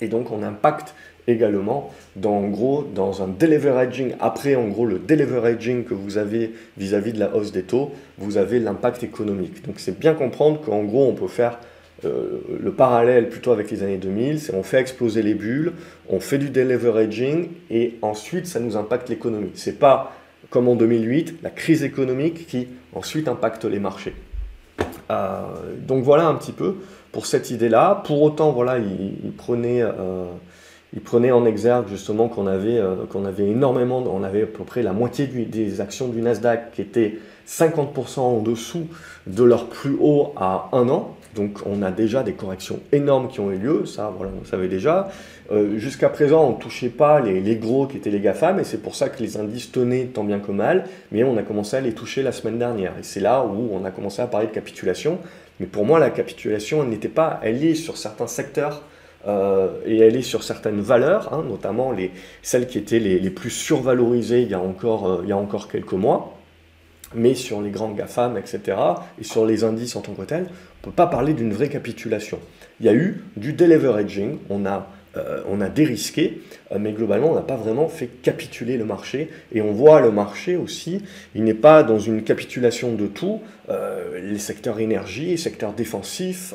Et 0.00 0.06
donc 0.06 0.30
on 0.30 0.42
impacte 0.44 0.94
également 1.26 1.92
dans, 2.14 2.42
gros, 2.42 2.82
dans 2.82 3.22
un 3.22 3.28
deleveraging. 3.28 4.14
Après, 4.20 4.54
en 4.54 4.68
gros, 4.68 4.86
le 4.86 4.98
deleveraging 4.98 5.84
que 5.84 5.94
vous 5.94 6.18
avez 6.18 6.52
vis-à-vis 6.76 7.12
de 7.12 7.20
la 7.20 7.34
hausse 7.34 7.52
des 7.52 7.62
taux, 7.62 7.92
vous 8.18 8.36
avez 8.36 8.60
l'impact 8.60 9.02
économique. 9.02 9.66
Donc, 9.66 9.76
c'est 9.78 9.98
bien 9.98 10.14
comprendre 10.14 10.60
qu'en 10.60 10.84
gros, 10.84 11.06
on 11.06 11.14
peut 11.14 11.28
faire 11.28 11.58
le 12.04 12.72
parallèle 12.72 13.28
plutôt 13.28 13.52
avec 13.52 13.70
les 13.70 13.82
années 13.82 13.96
2000, 13.96 14.38
c'est 14.38 14.54
on 14.54 14.62
fait 14.62 14.78
exploser 14.78 15.22
les 15.22 15.34
bulles, 15.34 15.72
on 16.08 16.20
fait 16.20 16.38
du 16.38 16.50
deleveraging 16.50 17.48
et 17.70 17.94
ensuite 18.02 18.46
ça 18.46 18.60
nous 18.60 18.76
impacte 18.76 19.08
l'économie. 19.08 19.50
C'est 19.54 19.78
pas 19.78 20.12
comme 20.50 20.68
en 20.68 20.76
2008, 20.76 21.38
la 21.42 21.50
crise 21.50 21.82
économique 21.82 22.46
qui 22.46 22.68
ensuite 22.94 23.28
impacte 23.28 23.64
les 23.64 23.80
marchés. 23.80 24.14
donc 25.08 26.04
voilà 26.04 26.26
un 26.26 26.34
petit 26.34 26.52
peu 26.52 26.76
pour 27.12 27.26
cette 27.26 27.50
idée-là. 27.50 28.02
Pour 28.04 28.22
autant, 28.22 28.52
voilà, 28.52 28.78
il, 28.78 29.32
prenait, 29.32 29.82
euh, 29.82 30.26
il 30.92 31.00
prenait 31.00 31.32
en 31.32 31.44
exergue 31.44 31.88
justement 31.88 32.28
qu'on 32.28 32.46
avait, 32.46 32.78
euh, 32.78 33.06
qu'on 33.10 33.24
avait 33.24 33.48
énormément, 33.48 34.02
on 34.06 34.22
avait 34.22 34.42
à 34.42 34.46
peu 34.46 34.64
près 34.64 34.82
la 34.82 34.92
moitié 34.92 35.26
des 35.26 35.80
actions 35.80 36.08
du 36.08 36.22
Nasdaq 36.22 36.72
qui 36.72 36.82
étaient 36.82 37.18
50% 37.46 38.20
en 38.20 38.40
dessous 38.40 38.86
de 39.26 39.44
leur 39.44 39.68
plus 39.68 39.96
haut 40.00 40.32
à 40.36 40.68
un 40.72 40.88
an. 40.88 41.16
Donc 41.34 41.60
on 41.66 41.82
a 41.82 41.90
déjà 41.90 42.22
des 42.22 42.32
corrections 42.32 42.80
énormes 42.92 43.28
qui 43.28 43.40
ont 43.40 43.50
eu 43.52 43.58
lieu, 43.58 43.84
ça 43.84 44.12
voilà, 44.16 44.32
on 44.34 44.40
le 44.40 44.46
savait 44.46 44.68
déjà. 44.68 45.08
Euh, 45.52 45.78
jusqu'à 45.78 46.08
présent, 46.08 46.44
on 46.44 46.56
ne 46.56 46.60
touchait 46.60 46.88
pas 46.88 47.20
les, 47.20 47.56
gros 47.56 47.86
qui 47.86 47.98
étaient 47.98 48.10
les 48.10 48.20
GAFAM, 48.20 48.58
et 48.58 48.64
c'est 48.64 48.82
pour 48.82 48.96
ça 48.96 49.10
que 49.10 49.22
les 49.22 49.36
indices 49.36 49.70
tenaient 49.70 50.06
tant 50.06 50.24
bien 50.24 50.40
que 50.40 50.50
mal, 50.50 50.84
mais 51.12 51.24
on 51.24 51.36
a 51.36 51.42
commencé 51.42 51.76
à 51.76 51.80
les 51.80 51.92
toucher 51.92 52.22
la 52.22 52.32
semaine 52.32 52.58
dernière. 52.58 52.92
Et 52.98 53.02
c'est 53.02 53.20
là 53.20 53.44
où 53.44 53.68
on 53.72 53.84
a 53.84 53.90
commencé 53.90 54.22
à 54.22 54.26
parler 54.26 54.46
de 54.46 54.52
capitulation. 54.52 55.18
Mais 55.60 55.66
pour 55.66 55.84
moi, 55.84 55.98
la 55.98 56.10
capitulation, 56.10 56.82
elle 56.82 56.88
n'était 56.88 57.08
pas, 57.08 57.38
elle 57.42 57.62
est 57.62 57.74
sur 57.74 57.96
certains 57.96 58.26
secteurs 58.26 58.82
euh, 59.26 59.68
et 59.84 59.98
elle 59.98 60.16
est 60.16 60.22
sur 60.22 60.44
certaines 60.44 60.80
valeurs, 60.80 61.32
hein, 61.32 61.44
notamment 61.48 61.90
les, 61.90 62.12
celles 62.42 62.66
qui 62.66 62.78
étaient 62.78 63.00
les, 63.00 63.30
plus 63.30 63.50
survalorisées 63.50 64.42
il 64.42 64.48
y, 64.48 64.54
a 64.54 64.60
encore, 64.60 65.08
euh, 65.08 65.20
il 65.24 65.28
y 65.28 65.32
a 65.32 65.36
encore 65.36 65.68
quelques 65.68 65.92
mois. 65.92 66.32
Mais 67.14 67.34
sur 67.34 67.62
les 67.62 67.70
grandes 67.70 67.96
GAFAM, 67.96 68.36
etc., 68.36 68.76
et 69.20 69.24
sur 69.24 69.46
les 69.46 69.64
indices 69.64 69.96
en 69.96 70.00
tant 70.00 70.12
que 70.12 70.22
tels, 70.22 70.44
on 70.44 70.88
ne 70.88 70.92
peut 70.92 70.96
pas 70.96 71.06
parler 71.06 71.34
d'une 71.34 71.52
vraie 71.52 71.68
capitulation. 71.68 72.38
Il 72.80 72.86
y 72.86 72.88
a 72.88 72.94
eu 72.94 73.24
du 73.36 73.52
deleveraging, 73.52 74.38
on 74.50 74.66
a 74.66 74.88
euh, 75.16 75.42
on 75.48 75.60
a 75.60 75.68
dérisqué, 75.68 76.40
euh, 76.72 76.78
mais 76.78 76.92
globalement, 76.92 77.30
on 77.30 77.34
n'a 77.34 77.42
pas 77.42 77.56
vraiment 77.56 77.88
fait 77.88 78.06
capituler 78.06 78.76
le 78.76 78.84
marché. 78.84 79.28
Et 79.52 79.62
on 79.62 79.72
voit 79.72 80.00
le 80.00 80.10
marché 80.10 80.56
aussi, 80.56 81.02
il 81.34 81.44
n'est 81.44 81.54
pas 81.54 81.82
dans 81.82 81.98
une 81.98 82.22
capitulation 82.22 82.92
de 82.92 83.06
tout. 83.06 83.40
Euh, 83.68 84.20
les 84.20 84.38
secteurs 84.38 84.78
énergie, 84.78 85.26
les 85.26 85.36
secteurs 85.36 85.72
défensifs, 85.72 86.54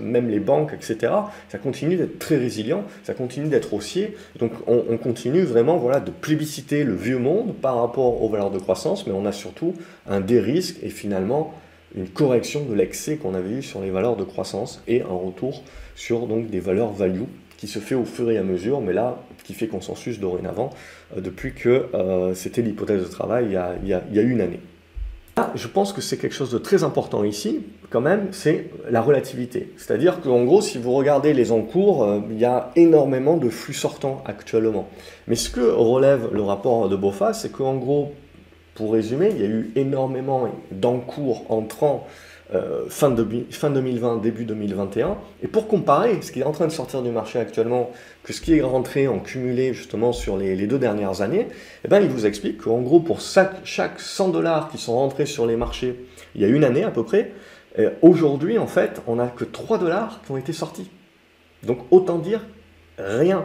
même 0.00 0.28
les 0.28 0.40
banques, 0.40 0.72
etc., 0.72 1.12
ça 1.48 1.58
continue 1.58 1.96
d'être 1.96 2.18
très 2.18 2.36
résilient, 2.36 2.84
ça 3.04 3.14
continue 3.14 3.48
d'être 3.48 3.74
haussier. 3.74 4.16
Donc 4.38 4.52
on, 4.66 4.96
continue 4.96 5.42
vraiment 5.42 5.76
voilà, 5.76 6.00
de 6.00 6.10
plébisciter 6.10 6.84
le 6.84 6.94
vieux 6.94 7.18
monde 7.18 7.54
par 7.54 7.80
rapport 7.80 8.22
aux 8.22 8.28
valeurs 8.28 8.50
de 8.50 8.58
croissance, 8.58 9.06
mais 9.06 9.12
on 9.12 9.26
a 9.26 9.32
surtout 9.32 9.74
un 10.08 10.20
dérisque 10.20 10.76
et 10.82 10.88
finalement 10.88 11.54
une 11.94 12.08
correction 12.08 12.64
de 12.64 12.74
l'excès 12.74 13.16
qu'on 13.16 13.34
avait 13.34 13.50
eu 13.50 13.62
sur 13.62 13.80
les 13.80 13.90
valeurs 13.90 14.16
de 14.16 14.24
croissance 14.24 14.82
et 14.88 15.02
un 15.02 15.14
retour 15.14 15.62
sur 15.94 16.26
donc 16.26 16.48
des 16.48 16.60
valeurs 16.60 16.92
value 16.92 17.24
qui 17.62 17.68
se 17.68 17.78
fait 17.78 17.94
au 17.94 18.04
fur 18.04 18.28
et 18.28 18.38
à 18.38 18.42
mesure, 18.42 18.80
mais 18.80 18.92
là, 18.92 19.20
qui 19.44 19.54
fait 19.54 19.68
consensus 19.68 20.18
dorénavant, 20.18 20.70
euh, 21.16 21.20
depuis 21.20 21.54
que 21.54 21.86
euh, 21.94 22.34
c'était 22.34 22.60
l'hypothèse 22.60 23.04
de 23.04 23.08
travail 23.08 23.44
il 23.46 23.52
y, 23.52 23.56
a, 23.56 23.76
il, 23.84 23.88
y 23.88 24.18
a, 24.18 24.22
une 24.22 24.40
année. 24.40 24.58
je 25.54 25.68
pense 25.68 25.92
que 25.92 26.00
c'est 26.00 26.16
quelque 26.16 26.34
chose 26.34 26.50
de 26.50 26.58
très 26.58 26.82
important 26.82 27.22
ici, 27.22 27.60
quand 27.88 28.00
même, 28.00 28.26
c'est 28.32 28.68
la 28.90 29.00
relativité. 29.00 29.72
C'est-à-dire 29.76 30.20
qu'en 30.20 30.42
gros, 30.42 30.60
si 30.60 30.76
vous 30.78 30.90
regardez 30.92 31.34
les 31.34 31.52
encours, 31.52 32.02
euh, 32.02 32.18
il 32.32 32.40
y 32.40 32.44
a 32.44 32.72
énormément 32.74 33.36
de 33.36 33.48
flux 33.48 33.74
sortants 33.74 34.24
actuellement. 34.26 34.88
Mais 35.28 35.36
ce 35.36 35.48
que 35.48 35.60
relève 35.60 36.30
le 36.32 36.42
rapport 36.42 36.88
de 36.88 36.96
BOFA, 36.96 37.32
c'est 37.32 37.52
qu'en 37.52 37.76
gros, 37.76 38.12
pour 38.74 38.92
résumer, 38.92 39.30
il 39.30 39.40
y 39.40 39.44
a 39.44 39.48
eu 39.48 39.70
énormément 39.76 40.48
d'encours 40.72 41.44
entrants 41.48 42.08
euh, 42.54 42.84
fin, 42.88 43.14
fin 43.50 43.70
2020, 43.70 44.18
début 44.18 44.44
2021. 44.44 45.16
Et 45.42 45.48
pour 45.48 45.68
comparer 45.68 46.20
ce 46.20 46.32
qui 46.32 46.40
est 46.40 46.44
en 46.44 46.52
train 46.52 46.66
de 46.66 46.72
sortir 46.72 47.02
du 47.02 47.10
marché 47.10 47.38
actuellement, 47.38 47.90
que 48.24 48.32
ce 48.32 48.40
qui 48.40 48.56
est 48.56 48.62
rentré 48.62 49.08
en 49.08 49.18
cumulé 49.18 49.72
justement 49.72 50.12
sur 50.12 50.36
les, 50.36 50.66
deux 50.66 50.78
dernières 50.78 51.22
années, 51.22 51.48
eh 51.84 51.88
ben, 51.88 52.00
il 52.00 52.08
vous 52.08 52.26
explique 52.26 52.58
qu'en 52.58 52.80
gros, 52.80 53.00
pour 53.00 53.20
chaque, 53.20 53.64
chaque 53.64 54.00
100 54.00 54.28
dollars 54.28 54.68
qui 54.70 54.78
sont 54.78 54.94
rentrés 54.96 55.26
sur 55.26 55.46
les 55.46 55.56
marchés 55.56 55.96
il 56.34 56.40
y 56.40 56.44
a 56.44 56.48
une 56.48 56.64
année 56.64 56.84
à 56.84 56.90
peu 56.90 57.04
près, 57.04 57.32
eh, 57.76 57.88
aujourd'hui, 58.00 58.58
en 58.58 58.66
fait, 58.66 59.02
on 59.06 59.16
n'a 59.16 59.28
que 59.28 59.44
3 59.44 59.78
dollars 59.78 60.20
qui 60.24 60.32
ont 60.32 60.36
été 60.36 60.52
sortis. 60.52 60.90
Donc 61.62 61.78
autant 61.90 62.18
dire 62.18 62.40
rien. 62.98 63.44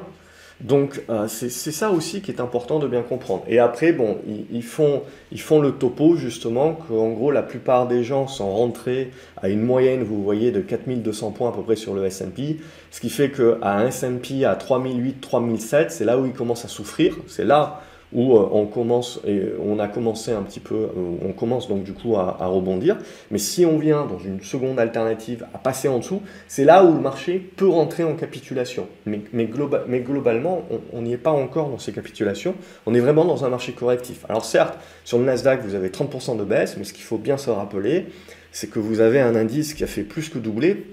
Donc 0.61 1.03
euh, 1.09 1.27
c'est 1.27 1.49
ça 1.49 1.91
aussi 1.91 2.21
qui 2.21 2.31
est 2.31 2.41
important 2.41 2.79
de 2.79 2.87
bien 2.87 3.03
comprendre. 3.03 3.43
Et 3.47 3.59
après, 3.59 3.91
bon, 3.91 4.17
ils, 4.51 4.63
font, 4.63 5.03
ils 5.31 5.39
font 5.39 5.61
le 5.61 5.73
topo 5.73 6.15
justement 6.15 6.73
qu'en 6.73 7.09
gros 7.11 7.29
la 7.31 7.43
plupart 7.43 7.87
des 7.87 8.03
gens 8.03 8.27
sont 8.27 8.51
rentrés 8.51 9.11
à 9.37 9.49
une 9.49 9.61
moyenne, 9.61 10.03
vous 10.03 10.23
voyez, 10.23 10.51
de 10.51 10.59
4200 10.61 11.31
points 11.31 11.49
à 11.49 11.51
peu 11.51 11.61
près 11.61 11.75
sur 11.75 11.93
le 11.93 12.03
S&P, 12.05 12.57
ce 12.89 12.99
qui 12.99 13.11
fait 13.11 13.29
qu'à 13.29 13.71
un 13.71 13.87
S&P 13.87 14.45
à 14.45 14.55
3008, 14.55 15.21
3007, 15.21 15.91
c'est 15.91 16.05
là 16.05 16.17
où 16.17 16.25
ils 16.25 16.33
commencent 16.33 16.65
à 16.65 16.69
souffrir, 16.69 17.15
c'est 17.27 17.45
là 17.45 17.81
où 18.13 18.37
euh, 18.37 18.49
on 18.51 18.65
commence 18.65 19.19
et 19.27 19.41
on 19.63 19.79
a 19.79 19.87
commencé 19.87 20.31
un 20.31 20.41
petit 20.41 20.59
peu, 20.59 20.75
euh, 20.75 20.89
on 21.25 21.33
commence 21.33 21.67
donc 21.67 21.83
du 21.83 21.93
coup 21.93 22.15
à, 22.15 22.45
rebondir. 22.47 22.97
Mais 23.31 23.37
si 23.37 23.65
on 23.65 23.77
vient 23.77 24.05
dans 24.05 24.19
une 24.19 24.41
seconde 24.41 24.79
alternative 24.79 25.45
à 25.53 25.57
passer 25.57 25.87
en 25.87 25.99
dessous, 25.99 26.21
c'est 26.47 26.63
là 26.63 26.85
où 26.85 26.93
le 26.93 27.01
marché 27.01 27.39
peut 27.39 27.67
rentrer 27.67 28.03
en 28.03 28.15
capitulation. 28.15 28.87
Mais, 29.05 29.21
mais, 29.33 29.45
globalement, 29.45 30.63
on 30.93 31.01
n'y 31.01 31.13
est 31.13 31.17
pas 31.17 31.31
encore 31.31 31.69
dans 31.69 31.79
ces 31.79 31.91
capitulations. 31.91 32.55
On 32.85 32.93
est 32.93 32.99
vraiment 32.99 33.25
dans 33.25 33.43
un 33.43 33.49
marché 33.49 33.73
correctif. 33.73 34.25
Alors 34.29 34.45
certes, 34.45 34.77
sur 35.03 35.17
le 35.17 35.25
Nasdaq, 35.25 35.61
vous 35.63 35.75
avez 35.75 35.89
30% 35.89 36.37
de 36.37 36.43
baisse, 36.43 36.75
mais 36.77 36.83
ce 36.83 36.93
qu'il 36.93 37.03
faut 37.03 37.17
bien 37.17 37.37
se 37.37 37.49
rappeler, 37.49 38.07
c'est 38.51 38.69
que 38.69 38.79
vous 38.79 39.01
avez 39.01 39.19
un 39.19 39.35
indice 39.35 39.73
qui 39.73 39.83
a 39.83 39.87
fait 39.87 40.03
plus 40.03 40.29
que 40.29 40.39
doubler 40.39 40.85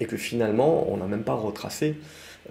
et 0.00 0.04
que 0.04 0.16
finalement, 0.16 0.86
on 0.90 0.98
n'a 0.98 1.06
même 1.06 1.22
pas 1.22 1.34
retracé. 1.34 1.94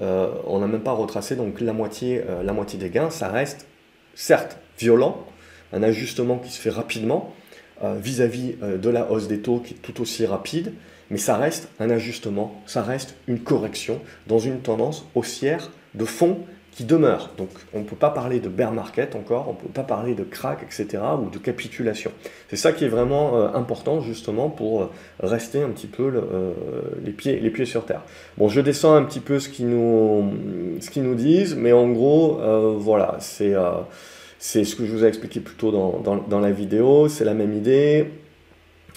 Euh, 0.01 0.29
on 0.47 0.59
n'a 0.59 0.67
même 0.67 0.81
pas 0.81 0.93
retracé 0.93 1.35
donc 1.35 1.61
la 1.61 1.73
moitié, 1.73 2.21
la 2.43 2.53
moitié 2.53 2.79
des 2.79 2.89
gains. 2.89 3.11
Ça 3.11 3.27
reste 3.27 3.67
certes 4.13 4.57
violent, 4.77 5.25
un 5.71 5.83
ajustement 5.83 6.37
qui 6.37 6.51
se 6.51 6.59
fait 6.59 6.69
rapidement 6.69 7.33
euh, 7.83 7.97
vis-à-vis 7.99 8.55
euh, 8.61 8.77
de 8.77 8.89
la 8.89 9.11
hausse 9.11 9.27
des 9.27 9.39
taux 9.39 9.59
qui 9.59 9.73
est 9.73 9.77
tout 9.77 10.01
aussi 10.01 10.25
rapide, 10.25 10.73
mais 11.09 11.17
ça 11.17 11.37
reste 11.37 11.69
un 11.79 11.89
ajustement, 11.89 12.61
ça 12.65 12.81
reste 12.81 13.15
une 13.27 13.39
correction 13.39 13.99
dans 14.27 14.39
une 14.39 14.61
tendance 14.61 15.05
haussière 15.15 15.71
de 15.93 16.05
fond 16.05 16.39
qui 16.75 16.83
demeure. 16.85 17.29
Donc 17.37 17.49
on 17.73 17.79
ne 17.79 17.83
peut 17.83 17.95
pas 17.95 18.09
parler 18.09 18.39
de 18.39 18.49
bear 18.49 18.71
market 18.71 19.15
encore, 19.15 19.47
on 19.47 19.53
ne 19.53 19.57
peut 19.57 19.73
pas 19.73 19.83
parler 19.83 20.15
de 20.15 20.23
crack, 20.23 20.63
etc., 20.63 21.03
ou 21.21 21.29
de 21.29 21.37
capitulation. 21.37 22.11
C'est 22.49 22.55
ça 22.55 22.71
qui 22.71 22.85
est 22.85 22.89
vraiment 22.89 23.37
euh, 23.37 23.47
important 23.53 24.01
justement 24.01 24.49
pour 24.49 24.89
rester 25.21 25.61
un 25.61 25.69
petit 25.69 25.87
peu 25.87 26.11
les, 27.03 27.11
pieds, 27.11 27.39
les 27.39 27.49
pieds 27.49 27.65
sur 27.65 27.85
terre. 27.85 28.01
Bon, 28.37 28.49
je 28.49 28.61
descends 28.61 28.95
un 28.95 29.03
petit 29.03 29.19
peu 29.19 29.39
ce 29.39 29.49
qu'ils 29.49 29.69
nous, 29.69 30.31
nous 30.95 31.15
disent, 31.15 31.55
mais 31.55 31.71
en 31.71 31.89
gros, 31.89 32.39
voilà, 32.77 33.17
c'est 33.19 33.53
ce 34.63 34.75
que 34.75 34.85
je 34.85 34.91
vous 34.91 35.03
ai 35.03 35.07
expliqué 35.07 35.39
plus 35.39 35.55
tôt 35.55 35.71
dans, 35.71 36.39
la 36.39 36.51
vidéo, 36.51 37.07
c'est 37.07 37.25
la 37.25 37.33
même 37.33 37.53
idée. 37.53 38.07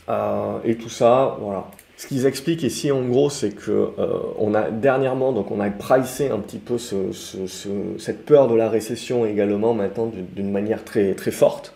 Euh, 0.09 0.59
et 0.65 0.77
tout 0.77 0.89
ça, 0.89 1.37
voilà. 1.41 1.67
Ce 1.97 2.07
qu'ils 2.07 2.27
expliquent 2.27 2.63
ici, 2.63 2.93
en 2.93 3.03
gros, 3.03 3.31
c'est 3.31 3.53
que 3.53 3.71
euh, 3.71 4.19
on 4.39 4.55
a 4.55 4.71
dernièrement, 4.71 5.33
donc 5.33 5.51
on 5.51 5.61
a 5.61 5.71
pricé 5.71 6.29
un 6.29 6.39
petit 6.39 6.59
peu 6.59 6.77
cette 6.79 8.27
peur 8.27 8.49
de 8.49 8.55
la 8.55 8.69
récession 8.69 9.25
également 9.25 9.73
maintenant 9.73 10.13
d'une 10.35 10.51
manière 10.51 10.85
très, 10.85 11.15
très 11.15 11.31
forte. 11.31 11.75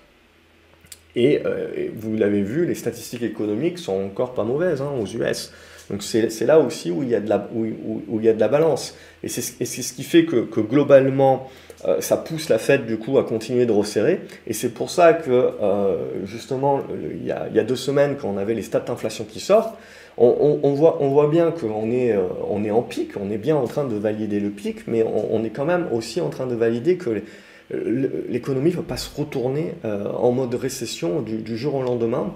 Et, 1.16 1.40
euh, 1.44 1.88
vous 1.96 2.16
l'avez 2.16 2.42
vu, 2.42 2.66
les 2.66 2.74
statistiques 2.74 3.22
économiques 3.22 3.78
sont 3.78 4.04
encore 4.04 4.34
pas 4.34 4.44
mauvaises 4.44 4.82
hein, 4.82 4.90
aux 5.00 5.06
US. 5.06 5.52
Donc 5.90 6.04
c'est 6.04 6.46
là 6.46 6.60
aussi 6.60 6.92
où 6.92 7.02
il, 7.02 7.08
y 7.08 7.16
a 7.16 7.20
de 7.20 7.28
la, 7.28 7.48
où, 7.52 7.64
il 7.64 8.24
y 8.24 8.28
a 8.28 8.32
de 8.32 8.38
la 8.38 8.46
balance. 8.46 8.94
Et 9.24 9.28
c'est 9.28 9.42
ce 9.64 9.92
qui 9.92 10.04
fait 10.04 10.24
que, 10.24 10.36
que 10.44 10.60
globalement, 10.60 11.48
euh, 11.84 12.00
ça 12.00 12.16
pousse 12.16 12.48
la 12.48 12.58
Fed 12.58 12.86
du 12.86 12.96
coup 12.96 13.18
à 13.18 13.24
continuer 13.24 13.66
de 13.66 13.72
resserrer. 13.72 14.20
Et 14.46 14.52
c'est 14.52 14.68
pour 14.68 14.88
ça 14.88 15.14
que 15.14 15.30
euh, 15.30 16.24
justement, 16.26 16.82
il 17.16 17.26
y, 17.26 17.32
a, 17.32 17.48
il 17.50 17.56
y, 17.56 17.58
a, 17.58 17.64
deux 17.64 17.74
semaines, 17.74 18.16
quand 18.20 18.28
on 18.28 18.36
avait 18.36 18.54
les 18.54 18.62
stats 18.62 18.80
d'inflation 18.80 19.24
qui 19.24 19.40
sortent, 19.40 19.74
on, 20.20 20.74
voit, 20.74 21.28
bien 21.28 21.50
qu'on 21.50 21.90
est, 21.90 22.12
euh, 22.12 22.64
est 22.64 22.70
en 22.70 22.82
pic, 22.82 23.12
on 23.20 23.30
est 23.30 23.38
bien 23.38 23.56
en 23.56 23.66
train 23.66 23.84
de 23.84 23.96
valider 23.96 24.38
le 24.38 24.50
pic, 24.50 24.86
mais 24.86 25.02
on, 25.02 25.42
est 25.44 25.50
quand 25.50 25.64
même 25.64 25.88
aussi 25.92 26.20
en 26.20 26.28
train 26.28 26.46
de 26.46 26.54
valider 26.54 26.96
que 26.96 27.22
l'économie 27.70 28.70
ne 28.70 28.76
va 28.76 28.82
pas 28.82 28.96
se 28.96 29.08
retourner 29.18 29.74
en 29.84 30.30
mode 30.32 30.54
récession 30.54 31.22
du, 31.22 31.56
jour 31.56 31.76
au 31.76 31.82
lendemain. 31.82 32.34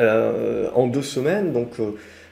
en 0.00 0.86
deux 0.86 1.02
semaines, 1.02 1.52
donc 1.52 1.78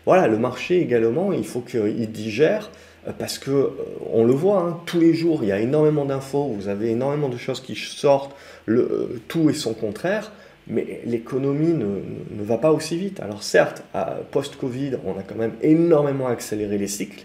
voilà, 0.06 0.28
le 0.28 0.38
marché 0.38 0.80
également, 0.80 1.32
il 1.32 1.44
faut 1.44 1.60
qu'il 1.60 2.10
digère 2.10 2.70
euh, 3.06 3.12
parce 3.16 3.38
que 3.38 3.50
euh, 3.50 3.70
on 4.12 4.24
le 4.24 4.32
voit, 4.32 4.60
hein, 4.60 4.80
tous 4.86 5.00
les 5.00 5.14
jours, 5.14 5.40
il 5.42 5.48
y 5.48 5.52
a 5.52 5.58
énormément 5.58 6.04
d'infos, 6.04 6.46
vous 6.46 6.68
avez 6.68 6.90
énormément 6.90 7.28
de 7.28 7.36
choses 7.36 7.60
qui 7.60 7.74
sortent, 7.74 8.34
euh, 8.68 9.20
tout 9.28 9.50
et 9.50 9.54
son 9.54 9.74
contraire, 9.74 10.32
mais 10.66 11.00
l'économie 11.04 11.72
ne, 11.72 11.86
ne, 12.30 12.42
va 12.42 12.58
pas 12.58 12.72
aussi 12.72 12.96
vite. 12.96 13.20
Alors 13.20 13.42
certes, 13.42 13.82
post-Covid, 14.30 14.98
on 15.04 15.18
a 15.18 15.22
quand 15.22 15.36
même 15.36 15.54
énormément 15.62 16.26
accéléré 16.26 16.78
les 16.78 16.88
cycles, 16.88 17.24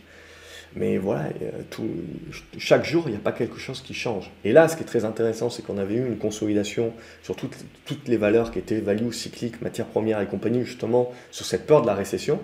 mais 0.76 0.98
voilà, 0.98 1.26
tout, 1.70 1.88
chaque 2.58 2.86
jour, 2.86 3.04
il 3.08 3.12
n'y 3.12 3.18
a 3.18 3.22
pas 3.22 3.34
quelque 3.34 3.58
chose 3.58 3.82
qui 3.82 3.94
change. 3.94 4.32
Et 4.46 4.54
là, 4.54 4.68
ce 4.68 4.78
qui 4.78 4.84
est 4.84 4.86
très 4.86 5.04
intéressant, 5.04 5.50
c'est 5.50 5.64
qu'on 5.64 5.78
avait 5.78 5.96
eu 5.96 6.06
une 6.06 6.18
consolidation 6.18 6.94
sur 7.24 7.36
toutes, 7.36 7.58
toutes 7.86 8.08
les 8.08 8.18
valeurs 8.18 8.52
qui 8.52 8.60
étaient 8.60 8.80
value 8.80 9.12
cycliques, 9.12 9.62
matières 9.62 9.88
premières 9.88 10.22
et 10.22 10.28
compagnie, 10.28 10.64
justement, 10.64 11.12
sur 11.32 11.46
cette 11.46 11.68
peur 11.68 11.82
de 11.82 11.88
la 11.88 11.94
récession. 11.94 12.40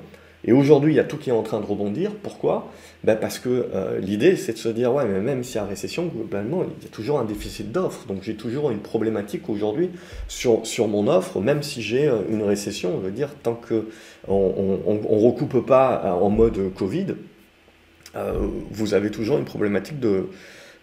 Et 0.46 0.54
aujourd'hui, 0.54 0.94
il 0.94 0.96
y 0.96 1.00
a 1.00 1.04
tout 1.04 1.18
qui 1.18 1.30
est 1.30 1.34
en 1.34 1.44
train 1.44 1.60
de 1.60 1.66
rebondir. 1.66 2.12
Pourquoi? 2.24 2.72
Ben 3.04 3.16
Parce 3.16 3.40
que 3.40 3.68
euh, 3.74 4.00
l'idée, 4.00 4.36
c'est 4.36 4.54
de 4.54 4.58
se 4.58 4.70
dire, 4.70 4.94
ouais, 4.94 5.06
mais 5.06 5.20
même 5.20 5.44
s'il 5.44 5.56
y 5.56 5.60
a 5.60 5.66
récession, 5.66 6.06
globalement, 6.06 6.64
il 6.64 6.84
y 6.84 6.88
a 6.88 6.90
toujours 6.92 7.20
un 7.20 7.26
déficit 7.26 7.72
d'offres. 7.72 8.06
Donc 8.08 8.22
j'ai 8.22 8.36
toujours 8.36 8.70
une 8.70 8.80
problématique 8.80 9.50
aujourd'hui 9.50 9.90
sur, 10.28 10.66
sur 10.66 10.88
mon 10.88 11.08
offre, 11.08 11.40
même 11.40 11.64
si 11.64 11.82
j'ai 11.82 12.08
euh, 12.08 12.22
une 12.30 12.44
récession. 12.44 12.96
On 12.96 13.00
veut 13.00 13.12
dire, 13.12 13.30
tant 13.42 13.56
qu'on 13.56 13.86
ne 14.28 15.26
recoupe 15.26 15.66
pas 15.66 16.18
en 16.22 16.30
mode 16.30 16.74
Covid, 16.76 17.16
vous 18.72 18.96
avez 18.96 19.12
toujours 19.12 19.38
une 19.38 19.46
problématique 19.46 20.00
de, 20.00 20.26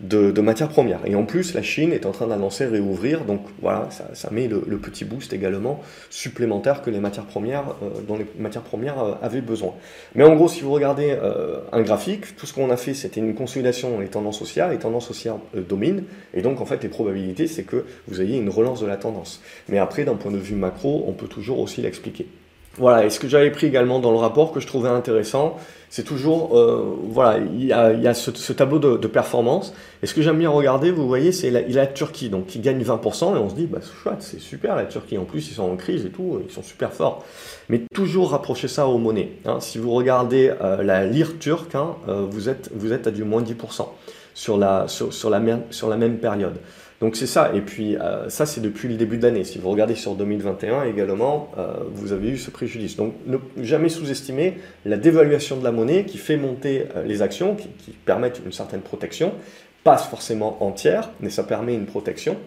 de, 0.01 0.41
matières 0.41 0.69
premières. 0.69 1.01
Et 1.07 1.15
en 1.15 1.25
plus, 1.25 1.55
la 1.55 1.63
Chine 1.63 1.93
est 1.93 2.07
en 2.07 2.13
train 2.13 2.27
d'annoncer 2.27 2.67
réouvrir, 2.67 3.25
donc 3.25 3.41
voilà, 3.61 3.89
ça, 3.91 4.31
met 4.31 4.49
le, 4.49 4.79
petit 4.79 5.05
boost 5.05 5.33
également 5.33 5.81
supplémentaire 6.11 6.83
que 6.83 6.91
les 6.91 7.01
matières 7.01 7.25
premières, 7.25 7.75
euh, 7.83 8.01
dont 8.07 8.19
les 8.19 8.27
matières 8.39 8.63
premières 8.63 9.03
euh, 9.03 9.15
avaient 9.23 9.41
besoin. 9.41 9.73
Mais 10.15 10.25
en 10.25 10.35
gros, 10.35 10.49
si 10.49 10.61
vous 10.61 10.73
regardez 10.73 11.11
euh, 11.11 11.61
un 11.73 11.83
graphique, 11.83 12.37
tout 12.37 12.47
ce 12.47 12.53
qu'on 12.53 12.71
a 12.71 12.77
fait, 12.77 12.93
c'était 12.93 13.21
une 13.21 13.35
consolidation 13.35 13.91
dans 13.91 14.01
les 14.01 14.09
tendances 14.09 14.43
haussières, 14.43 14.69
les 14.69 14.79
tendances 14.79 15.11
haussières 15.11 15.37
dominent, 15.55 16.05
et 16.35 16.43
donc 16.43 16.61
en 16.61 16.67
fait, 16.67 16.83
les 16.83 16.89
probabilités, 16.89 17.47
c'est 17.47 17.65
que 17.65 17.85
vous 18.09 18.21
ayez 18.21 18.39
une 18.39 18.51
relance 18.51 18.81
de 18.81 18.87
la 18.87 18.97
tendance. 18.97 19.41
Mais 19.69 19.79
après, 19.79 20.05
d'un 20.05 20.17
point 20.17 20.33
de 20.33 20.39
vue 20.39 20.57
macro, 20.57 21.05
on 21.07 21.13
peut 21.13 21.29
toujours 21.29 21.61
aussi 21.61 21.81
l'expliquer. 21.81 22.27
Voilà, 22.77 23.05
et 23.05 23.11
ce 23.11 23.21
que 23.21 23.29
j'avais 23.29 23.51
pris 23.51 23.67
également 23.67 24.01
dans 24.01 24.11
le 24.11 24.17
rapport 24.17 24.53
que 24.53 24.59
je 24.59 24.67
trouvais 24.67 24.89
intéressant, 24.89 25.57
c'est 25.91 26.03
toujours, 26.03 26.59
euh, 26.59 26.97
voilà, 27.09 27.39
il 27.39 27.65
y 27.65 27.73
a, 27.73 28.15
ce, 28.15 28.53
tableau 28.53 28.81
de, 28.81 29.07
performance. 29.07 29.73
Et 30.03 30.07
ce 30.07 30.15
que 30.15 30.23
j'aime 30.23 30.39
bien 30.39 30.51
regarder, 30.51 30.91
vous 30.91 31.07
voyez, 31.07 31.31
c'est 31.31 31.53
la, 31.53 31.61
la 31.61 31.87
Turquie, 31.87 32.31
donc 32.31 32.47
qui 32.47 32.59
gagne 32.59 32.83
20%, 32.83 33.37
et 33.37 33.39
on 33.39 33.49
se 33.49 33.55
dit, 33.55 33.67
bah, 33.67 33.79
chouette, 34.03 34.17
c'est 34.21 34.41
super 34.41 34.75
la 34.75 34.87
Turquie. 34.87 35.19
En 35.19 35.25
plus, 35.25 35.49
ils 35.49 35.55
sont 35.55 35.71
en 35.71 35.77
crise 35.77 36.05
et 36.05 36.11
tout, 36.11 36.41
ils 36.45 36.53
sont 36.53 36.65
super 36.65 36.93
forts. 36.93 37.25
Mais 37.69 37.81
toujours 37.95 38.33
rapprocher 38.33 38.67
ça 38.67 38.89
aux 38.89 38.99
monnaies. 38.99 39.35
Hein. 39.45 39.59
Si 39.61 39.79
vous 39.79 39.93
regardez 39.93 40.53
euh, 40.63 40.83
la 40.83 41.07
lire 41.07 41.39
turque, 41.39 41.77
hein, 41.77 41.95
euh, 42.09 42.27
vous, 42.29 42.49
êtes, 42.49 42.71
vous 42.75 42.93
êtes 42.93 43.07
à 43.07 43.13
du 43.13 43.23
moins 43.23 43.43
10% 43.43 43.87
sur 44.35 44.59
la, 44.59 44.89
sur, 44.89 45.31
la, 45.31 45.41
sur 45.71 45.89
la 45.89 45.97
même 45.97 46.19
période. 46.19 46.57
Donc 47.05 47.17
c'est 47.17 47.27
ça, 47.27 47.51
et 47.55 47.61
puis 47.61 47.99
euh, 47.99 48.31
ça 48.31 48.47
c'est 48.47 48.63
depuis 48.63 48.89
le 48.89 48.95
début 48.95 49.19
de 49.19 49.25
l'année. 49.25 49.45
Si 49.45 49.59
vous 49.59 49.69
regardez 49.69 49.95
sur 49.95 50.15
2021 50.15 50.85
également, 50.85 51.51
euh, 51.59 51.75
vous 51.93 52.15
avez 52.15 52.31
eu 52.31 52.39
ce 52.39 52.51
préjudice. 52.51 52.97
Donc 52.97 53.13
ne 53.27 53.37
jamais 53.63 53.91
sous-estimer 53.91 54.57
la 54.87 54.97
dévaluation 54.97 55.59
de 55.59 55.65
la 55.65 55.71
monnaie 55.71 56.07
qui 56.07 56.17
fait 56.17 56.39
monter 56.39 56.87
euh, 56.97 57.03
les 57.03 57.21
actions, 57.21 57.57
qui, 57.57 57.91
permettent 58.07 58.41
une 58.43 58.53
certaine 58.53 58.81
protection, 58.81 59.35
pas 59.83 59.99
forcément 59.99 60.65
entière, 60.65 61.11
mais 61.21 61.29
ça 61.29 61.43
permet 61.43 61.75
une 61.75 61.85
protection. 61.85 62.39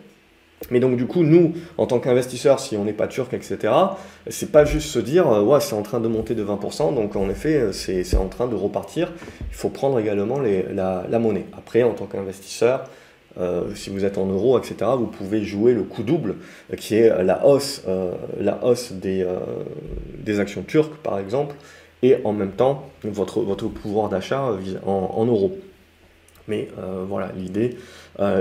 Mais 0.72 0.80
donc 0.80 0.98
du 0.98 1.06
coup, 1.06 1.22
nous, 1.22 1.54
en 1.78 1.86
tant 1.86 2.00
qu'investisseurs, 2.00 2.60
si 2.60 2.76
on 2.78 2.84
n'est 2.84 2.94
pas 2.94 3.08
turc, 3.08 3.36
etc., 3.36 3.72
c'est 4.26 4.52
pas 4.52 4.66
juste 4.66 4.88
se 4.88 4.98
dire, 4.98 5.28
ouais, 5.28 5.60
c'est 5.60 5.76
en 5.76 5.84
train 5.84 6.00
de 6.00 6.08
monter 6.08 6.34
de 6.34 6.44
20%, 6.44 6.96
donc 6.96 7.16
en 7.16 7.30
effet, 7.30 7.74
c'est 7.74 8.18
en 8.18 8.28
train 8.28 8.48
de 8.48 8.56
repartir. 8.56 9.14
Il 9.52 9.56
faut 9.56 9.70
prendre 9.70 10.00
également 10.00 10.40
la, 10.40 11.20
monnaie. 11.20 11.46
Après, 11.56 11.84
en 11.84 11.94
tant 11.94 12.08
qu'investisseur, 12.08 12.90
si 13.76 13.90
vous 13.90 14.06
êtes 14.06 14.18
en 14.18 14.26
euros, 14.26 14.58
etc., 14.58 14.92
vous 14.98 15.08
pouvez 15.08 15.44
jouer 15.44 15.74
le 15.74 15.84
coup 15.84 16.04
double, 16.04 16.36
qui 16.78 16.96
est 16.96 17.24
la 17.24 17.46
hausse, 17.46 17.84
euh, 17.88 18.14
la 18.40 18.64
hausse 18.64 18.92
des, 18.94 19.24
euh, 19.24 20.40
actions 20.40 20.64
turques, 20.64 20.96
par 20.98 21.20
exemple, 21.20 21.56
et 22.04 22.18
en 22.24 22.34
même 22.34 22.52
temps 22.52 22.90
votre, 23.04 23.42
votre 23.42 23.68
pouvoir 23.68 24.10
d'achat 24.10 24.52
en, 24.86 25.26
euros. 25.26 25.58
Mais 26.48 26.70
voilà 27.08 27.32
l'idée 27.36 27.78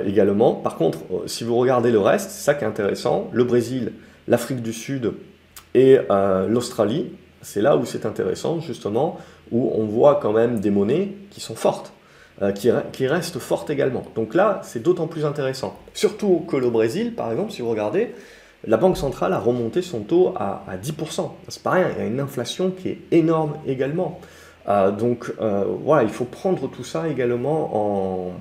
également. 0.07 0.55
Par 0.55 0.77
contre, 0.77 0.99
si 1.27 1.43
vous 1.43 1.57
regardez 1.57 1.91
le 1.91 1.99
reste, 1.99 2.31
c'est 2.31 2.45
ça 2.45 2.55
qui 2.55 2.65
est 2.65 2.67
intéressant. 2.67 3.31
Le 3.33 3.45
Brésil, 3.45 3.93
l'Afrique 4.29 4.63
du 4.63 4.73
Sud 4.73 5.15
et 5.75 5.99
l'Australie, 6.49 7.13
c'est 7.41 7.63
là 7.63 7.77
où 7.77 7.87
c'est 7.87 8.05
intéressant, 8.05 8.61
justement, 8.61 9.19
où 9.51 9.73
on 9.75 9.87
voit 9.87 10.17
quand 10.17 10.33
même 10.33 10.61
des 10.61 10.71
monnaies 10.71 11.13
qui 11.31 11.41
sont 11.41 11.55
fortes. 11.55 11.93
Euh, 12.43 12.53
qui, 12.53 13.07
reste 13.07 13.39
forte 13.39 13.71
également. 13.71 14.03
Donc 14.15 14.35
là, 14.35 14.61
c'est 14.63 14.83
d'autant 14.83 15.07
plus 15.07 15.25
intéressant. 15.25 15.75
Surtout 15.95 16.45
que 16.47 16.57
le 16.57 16.69
Brésil, 16.69 17.15
par 17.15 17.31
exemple, 17.31 17.51
si 17.51 17.63
vous 17.63 17.71
regardez, 17.71 18.15
la 18.67 18.77
Banque 18.77 18.99
centrale 18.99 19.33
a 19.33 19.39
remonté 19.39 19.81
son 19.81 20.01
taux 20.01 20.35
à, 20.37 20.63
10%. 20.77 21.31
C'est 21.49 21.63
pas 21.63 21.71
rien, 21.71 21.89
il 21.97 21.99
y 21.99 22.03
a 22.03 22.07
une 22.07 22.21
inflation 22.21 22.71
qui 22.71 22.91
est 22.91 22.99
énorme 23.11 23.55
également. 23.67 24.21
Euh, 24.69 24.91
donc 24.91 25.33
euh, 25.41 25.65
voilà, 25.83 26.03
il 26.03 26.11
faut 26.11 26.27
prendre 26.27 26.69
tout 26.69 26.85
ça 26.85 27.09
également 27.09 28.35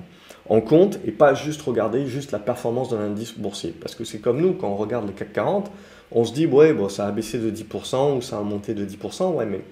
en, 0.48 0.60
compte 0.60 0.98
et 1.06 1.10
pas 1.10 1.32
juste 1.32 1.62
regarder 1.62 2.06
juste 2.06 2.32
la 2.32 2.38
performance 2.38 2.90
de 2.90 2.98
l'indice 2.98 3.38
boursier. 3.38 3.74
Parce 3.80 3.94
que 3.94 4.04
c'est 4.04 4.18
comme 4.18 4.42
nous, 4.42 4.52
quand 4.52 4.68
on 4.68 4.76
regarde 4.76 5.06
le 5.06 5.12
CAC 5.12 5.32
40, 5.32 5.70
on 6.12 6.24
se 6.24 6.34
dit, 6.34 6.44
ouais, 6.44 6.74
bon, 6.74 6.90
ça 6.90 7.06
a 7.06 7.12
baissé 7.12 7.38
de 7.38 7.50
10% 7.50 8.18
ou 8.18 8.20
ça 8.20 8.36
a 8.36 8.42
monté 8.42 8.74
de 8.74 8.84
10%, 8.84 9.32
ouais, 9.36 9.46
mais 9.46 9.62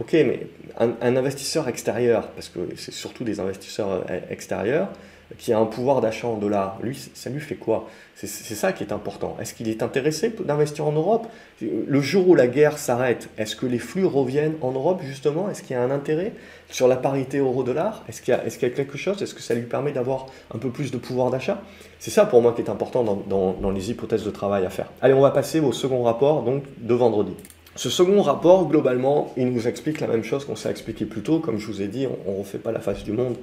Ok, 0.00 0.12
mais 0.12 0.46
un, 0.78 1.16
investisseur 1.16 1.68
extérieur, 1.68 2.28
parce 2.28 2.48
que 2.48 2.60
c'est 2.76 2.94
surtout 2.94 3.24
des 3.24 3.40
investisseurs 3.40 4.04
euh, 4.08 4.20
extérieurs, 4.30 4.88
qui 5.36 5.52
a 5.52 5.58
un 5.58 5.66
pouvoir 5.66 6.00
d'achat 6.00 6.26
en 6.26 6.36
dollars, 6.36 6.78
lui, 6.82 6.98
ça 7.12 7.28
lui 7.28 7.40
fait 7.40 7.56
quoi? 7.56 7.86
C'est 8.14 8.26
ça 8.26 8.72
qui 8.72 8.82
est 8.82 8.92
important. 8.92 9.36
Est-ce 9.40 9.54
qu'il 9.54 9.68
est 9.68 9.82
intéressé 9.82 10.34
d'investir 10.44 10.86
en 10.86 10.92
Europe? 10.92 11.28
Le 11.60 12.00
jour 12.00 12.28
où 12.28 12.34
la 12.34 12.46
guerre 12.46 12.78
s'arrête, 12.78 13.28
est-ce 13.38 13.54
que 13.54 13.66
les 13.66 13.78
flux 13.78 14.06
reviennent 14.06 14.56
en 14.60 14.72
Europe 14.72 15.02
justement? 15.04 15.50
Est-ce 15.50 15.62
qu'il 15.62 15.76
y 15.76 15.78
a 15.78 15.82
un 15.82 15.90
intérêt 15.90 16.32
sur 16.70 16.88
la 16.88 16.96
parité 16.96 17.38
euro-dollar? 17.38 18.04
Est-ce 18.08 18.22
qu'il 18.22 18.34
y, 18.34 18.64
a 18.66 18.70
quelque 18.70 18.98
chose? 18.98 19.22
Est-ce 19.22 19.34
que 19.34 19.42
ça 19.42 19.54
lui 19.54 19.66
permet 19.66 19.92
d'avoir 19.92 20.26
un 20.52 20.58
peu 20.58 20.70
plus 20.70 20.90
de 20.90 20.96
pouvoir 20.96 21.30
d'achat? 21.30 21.60
C'est 22.00 22.10
ça 22.10 22.24
pour 22.24 22.42
moi 22.42 22.54
qui 22.54 22.62
est 22.62 22.70
important 22.70 23.04
dans, 23.04 23.52
dans 23.52 23.70
les 23.70 23.90
hypothèses 23.90 24.24
de 24.24 24.30
travail 24.30 24.64
à 24.64 24.70
faire. 24.70 24.90
Allez, 25.00 25.14
on 25.14 25.20
va 25.20 25.30
passer 25.30 25.60
au 25.60 25.72
second 25.72 26.02
rapport 26.02 26.42
donc 26.42 26.64
de 26.78 26.94
vendredi. 26.94 27.34
Ce 27.78 27.90
second 27.90 28.22
rapport, 28.22 28.66
globalement, 28.66 29.32
il 29.36 29.52
nous 29.52 29.68
explique 29.68 30.00
la 30.00 30.08
même 30.08 30.24
chose 30.24 30.44
qu'on 30.44 30.56
s'est 30.56 30.68
expliqué 30.68 31.04
plus 31.04 31.20
tôt. 31.20 31.38
Comme 31.38 31.58
je 31.58 31.66
vous 31.68 31.80
ai 31.80 31.86
dit, 31.86 32.08
on 32.26 32.32
ne 32.32 32.38
refait 32.38 32.58
pas 32.58 32.72
la 32.72 32.80
face 32.80 33.04
du 33.04 33.12
monde 33.12 33.36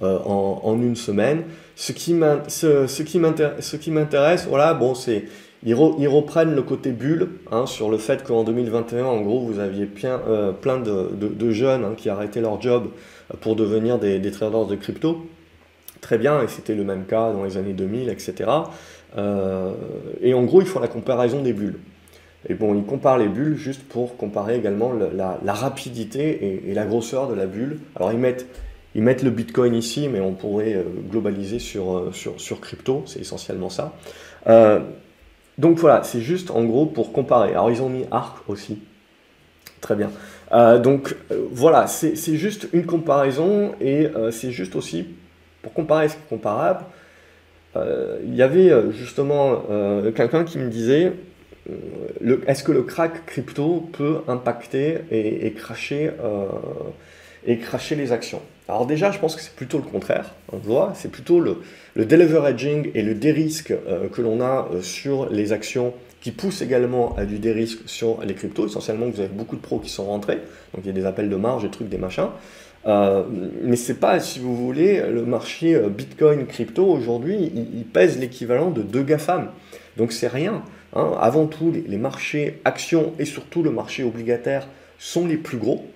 euh, 0.00 0.18
en, 0.24 0.80
une 0.80 0.96
semaine. 0.96 1.42
Ce 1.76 1.92
qui 1.92 2.14
m'intéresse, 2.14 4.46
voilà, 4.48 4.72
bon, 4.72 4.94
c'est 4.94 5.24
ils, 5.62 5.74
reprennent 5.74 6.54
le 6.54 6.62
côté 6.62 6.90
bulle 6.90 7.32
hein, 7.50 7.66
sur 7.66 7.90
le 7.90 7.98
fait 7.98 8.24
qu'en 8.24 8.44
2021, 8.44 9.04
en 9.04 9.20
gros, 9.20 9.40
vous 9.40 9.58
aviez 9.58 9.84
plein, 9.84 10.22
euh, 10.26 10.54
de, 10.54 11.50
jeunes 11.50 11.84
hein, 11.84 11.92
qui 11.94 12.08
arrêtaient 12.08 12.40
leur 12.40 12.62
job 12.62 12.88
pour 13.42 13.56
devenir 13.56 13.98
des, 13.98 14.30
traders 14.30 14.64
de 14.64 14.76
crypto. 14.76 15.26
Très 16.00 16.16
bien, 16.16 16.40
et 16.40 16.48
c'était 16.48 16.74
le 16.74 16.84
même 16.84 17.04
cas 17.04 17.30
dans 17.30 17.44
les 17.44 17.58
années 17.58 17.74
2000, 17.74 18.08
etc. 18.08 18.50
Euh, 19.18 19.72
et 20.22 20.32
en 20.32 20.44
gros, 20.44 20.62
ils 20.62 20.66
font 20.66 20.80
la 20.80 20.88
comparaison 20.88 21.42
des 21.42 21.52
bulles. 21.52 21.78
Et 22.48 22.54
bon, 22.54 22.74
ils 22.74 22.84
comparent 22.84 23.18
les 23.18 23.28
bulles 23.28 23.56
juste 23.56 23.82
pour 23.82 24.16
comparer 24.16 24.56
également 24.56 24.92
la, 24.92 25.52
rapidité 25.52 26.62
et, 26.68 26.74
la 26.74 26.84
grosseur 26.84 27.28
de 27.28 27.34
la 27.34 27.46
bulle. 27.46 27.78
Alors 27.94 28.12
ils 28.12 28.18
mettent, 28.18 28.46
ils 28.94 29.02
mettent 29.02 29.22
le 29.22 29.30
Bitcoin 29.30 29.74
ici, 29.74 30.08
mais 30.08 30.20
on 30.20 30.32
pourrait 30.32 30.74
euh, 30.74 30.82
globaliser 31.10 31.60
sur, 31.60 31.96
euh, 31.96 32.12
sur, 32.12 32.40
sur 32.40 32.60
crypto, 32.60 33.04
c'est 33.06 33.20
essentiellement 33.20 33.70
ça. 33.70 33.92
Euh, 34.48 34.80
donc 35.58 35.78
voilà, 35.78 36.02
c'est 36.02 36.20
juste 36.20 36.50
en 36.50 36.64
gros 36.64 36.86
pour 36.86 37.12
comparer. 37.12 37.50
Alors 37.50 37.70
ils 37.70 37.80
ont 37.80 37.88
mis 37.88 38.04
ARC 38.10 38.38
aussi. 38.48 38.78
Très 39.80 39.96
bien. 39.96 40.10
donc 40.78 41.16
voilà, 41.50 41.88
c'est 41.88 42.36
juste 42.36 42.68
une 42.72 42.86
comparaison 42.86 43.72
et 43.80 44.06
c'est 44.30 44.52
juste 44.52 44.76
aussi 44.76 45.08
pour 45.60 45.72
comparer 45.72 46.08
ce 46.08 46.14
qui 46.14 46.20
est 46.20 46.28
comparable. 46.28 46.84
Il 47.74 48.32
y 48.32 48.42
avait 48.42 48.70
justement 48.92 49.64
quelqu'un 50.14 50.44
qui 50.44 50.58
me 50.58 50.68
disait 50.70 51.14
est-ce 52.46 52.64
que 52.64 52.72
le 52.72 52.82
crack 52.82 53.24
crypto 53.26 53.88
peut 53.92 54.20
impacter 54.26 54.98
et, 55.10 55.52
cracher, 55.52 56.10
euh, 56.22 56.46
et 57.46 57.58
cracher 57.58 57.94
les 57.94 58.12
actions? 58.12 58.42
Alors 58.68 58.86
déjà, 58.86 59.10
je 59.10 59.18
pense 59.18 59.36
que 59.36 59.42
c'est 59.42 59.54
plutôt 59.54 59.78
le 59.78 59.84
contraire, 59.84 60.34
on 60.52 60.56
voit, 60.56 60.92
c'est 60.94 61.10
plutôt 61.10 61.40
le, 61.40 61.58
le 61.94 62.04
deleveraging 62.04 62.90
et 62.94 63.02
le 63.02 63.14
dérisque 63.14 63.72
euh, 63.72 64.08
que 64.08 64.22
l'on 64.22 64.40
a 64.40 64.68
sur 64.80 65.28
les 65.30 65.52
actions 65.52 65.94
qui 66.20 66.30
pousse 66.30 66.62
également 66.62 67.16
à 67.16 67.24
du 67.24 67.38
dérisque 67.38 67.80
sur 67.86 68.22
les 68.24 68.34
cryptos. 68.34 68.66
Essentiellement, 68.66 69.06
vous 69.06 69.20
avez 69.20 69.28
beaucoup 69.28 69.56
de 69.56 69.60
pros 69.60 69.78
qui 69.78 69.90
sont 69.90 70.04
rentrés, 70.04 70.38
donc 70.74 70.84
il 70.84 70.86
y 70.86 70.90
a 70.90 70.92
des 70.92 71.04
appels 71.04 71.28
de 71.28 71.36
marge, 71.36 71.64
des 71.64 71.70
trucs, 71.70 71.88
des 71.88 71.98
machins. 71.98 72.28
Euh, 72.86 73.22
mais 73.62 73.76
c'est 73.76 74.00
pas, 74.00 74.18
si 74.18 74.40
vous 74.40 74.56
voulez, 74.56 75.02
le 75.08 75.24
marché 75.24 75.80
Bitcoin 75.88 76.46
crypto 76.46 76.84
aujourd'hui, 76.84 77.52
il, 77.54 77.84
pèse 77.84 78.18
l'équivalent 78.18 78.70
de 78.70 78.82
deux 78.82 79.02
GAFAM. 79.02 79.50
Donc 79.96 80.12
c'est 80.12 80.28
rien. 80.28 80.62
Hein. 80.94 81.12
Avant 81.20 81.46
tout, 81.46 81.72
les, 81.72 81.98
marchés 81.98 82.60
actions 82.64 83.12
et 83.18 83.24
surtout 83.24 83.62
le 83.62 83.70
marché 83.70 84.04
obligataire 84.04 84.66
sont 84.98 85.26
les 85.26 85.36
plus 85.36 85.58
gros. 85.58 85.86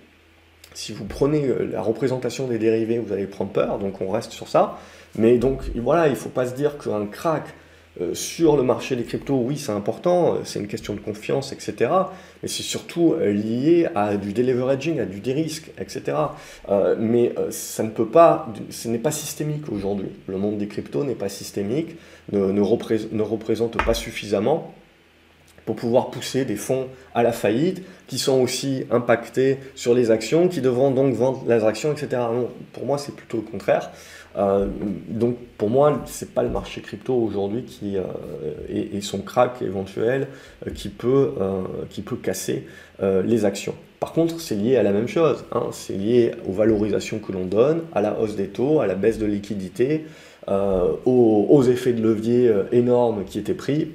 Si 0.75 0.93
vous 0.93 1.05
prenez 1.05 1.47
euh, 1.47 1.69
la 1.71 1.83
représentation 1.83 2.47
des 2.47 2.59
dérivés, 2.59 2.99
vous 2.99 3.13
allez 3.13 3.27
prendre 3.27 3.51
peur, 3.51 3.79
donc 3.79 4.01
on 4.01 4.11
reste 4.11 4.33
sur 4.33 4.49
ça. 4.49 4.79
Mais 5.17 5.39
donc 5.39 5.63
voilà, 5.77 6.07
il 6.07 6.11
ne 6.11 6.17
faut 6.17 6.29
pas 6.29 6.47
se 6.47 6.55
dire 6.55 6.77
qu'un 6.79 7.07
crack 7.07 7.45
euh, 8.01 8.13
sur 8.13 8.59
le 8.59 8.63
marché 8.63 8.95
des 8.95 9.05
cryptos, 9.05 9.37
oui, 9.37 9.57
c'est 9.57 9.73
important, 9.73 10.35
euh, 10.35 10.39
c'est 10.45 10.59
une 10.59 10.67
question 10.67 10.93
de 10.95 11.01
confiance, 11.01 11.53
etc. 11.53 11.91
Mais 12.43 12.49
c'est 12.49 12.63
surtout 12.63 13.15
lié 13.19 13.89
à 13.95 14.17
du 14.17 14.33
deleveraging, 14.33 15.01
à 15.01 15.07
du 15.07 15.21
dérisque, 15.21 15.71
etc. 15.79 16.17
mais 16.99 17.35
ça 17.51 17.83
ne 17.83 17.91
peut 17.91 18.09
pas, 18.09 18.53
ce 18.71 18.89
n'est 18.89 18.99
pas 18.99 19.13
systémique 19.13 19.71
aujourd'hui. 19.71 20.11
Le 20.27 20.37
monde 20.37 20.59
des 20.59 20.69
cryptos 20.69 21.05
n'est 21.05 21.15
pas 21.15 21.31
systémique, 21.31 21.97
ne, 22.33 22.53
ne, 22.53 23.23
représente 23.23 23.83
pas 23.83 23.95
suffisamment 23.95 24.75
pour 25.67 25.77
pouvoir 25.77 26.11
pousser 26.11 26.45
des 26.45 26.57
fonds 26.57 26.87
à 27.15 27.23
la 27.23 27.33
faillite, 27.33 27.83
qui 28.07 28.19
sont 28.19 28.41
aussi 28.41 28.85
impactés 28.91 29.59
sur 29.75 29.95
les 29.95 30.11
actions, 30.11 30.49
qui 30.49 30.61
devront 30.61 30.93
donc 30.93 31.15
vendre 31.15 31.45
les 31.47 31.65
actions, 31.65 31.93
etc. 31.93 32.23
pour 32.73 32.87
moi, 32.87 32.97
c'est 32.99 33.15
plutôt 33.15 33.39
le 33.39 33.43
contraire. 33.43 33.91
Euh, 34.37 34.67
donc 35.09 35.37
pour 35.57 35.71
moi, 35.71 36.03
c'est 36.07 36.35
pas 36.35 36.43
le 36.43 36.51
marché 36.51 36.83
crypto 36.83 37.15
aujourd'hui 37.15 37.63
qui 37.63 37.97
euh, 37.97 38.03
et, 38.69 39.01
son 39.01 39.21
crack 39.21 39.63
éventuel 39.63 40.29
euh, 40.67 40.71
qui 40.71 40.89
peut 40.89 41.33
qui 41.91 42.03
peut 42.03 42.17
casser 42.17 42.67
les 43.01 43.45
actions. 43.45 43.75
Par 44.01 44.13
contre, 44.13 44.41
c'est 44.41 44.55
lié 44.55 44.77
à 44.77 44.83
la 44.83 44.93
même 44.93 45.09
chose. 45.09 45.45
Hein. 45.53 45.69
C'est 45.73 45.95
lié 45.95 46.33
aux 46.47 46.53
valorisations 46.53 47.19
que 47.19 47.33
l'on 47.33 47.45
donne, 47.45 47.83
à 47.95 48.03
la 48.03 48.19
hausse 48.19 48.37
des 48.37 48.49
taux, 48.49 48.81
à 48.81 48.87
la 48.87 48.95
baisse 48.95 49.19
de 49.19 49.27
liquidité, 49.27 50.05
aux, 50.49 51.47
aux, 51.49 51.63
effets 51.65 51.93
de 51.93 52.03
levier 52.03 52.53
énormes 52.73 53.25
qui 53.25 53.39
étaient 53.39 53.55
pris. 53.55 53.93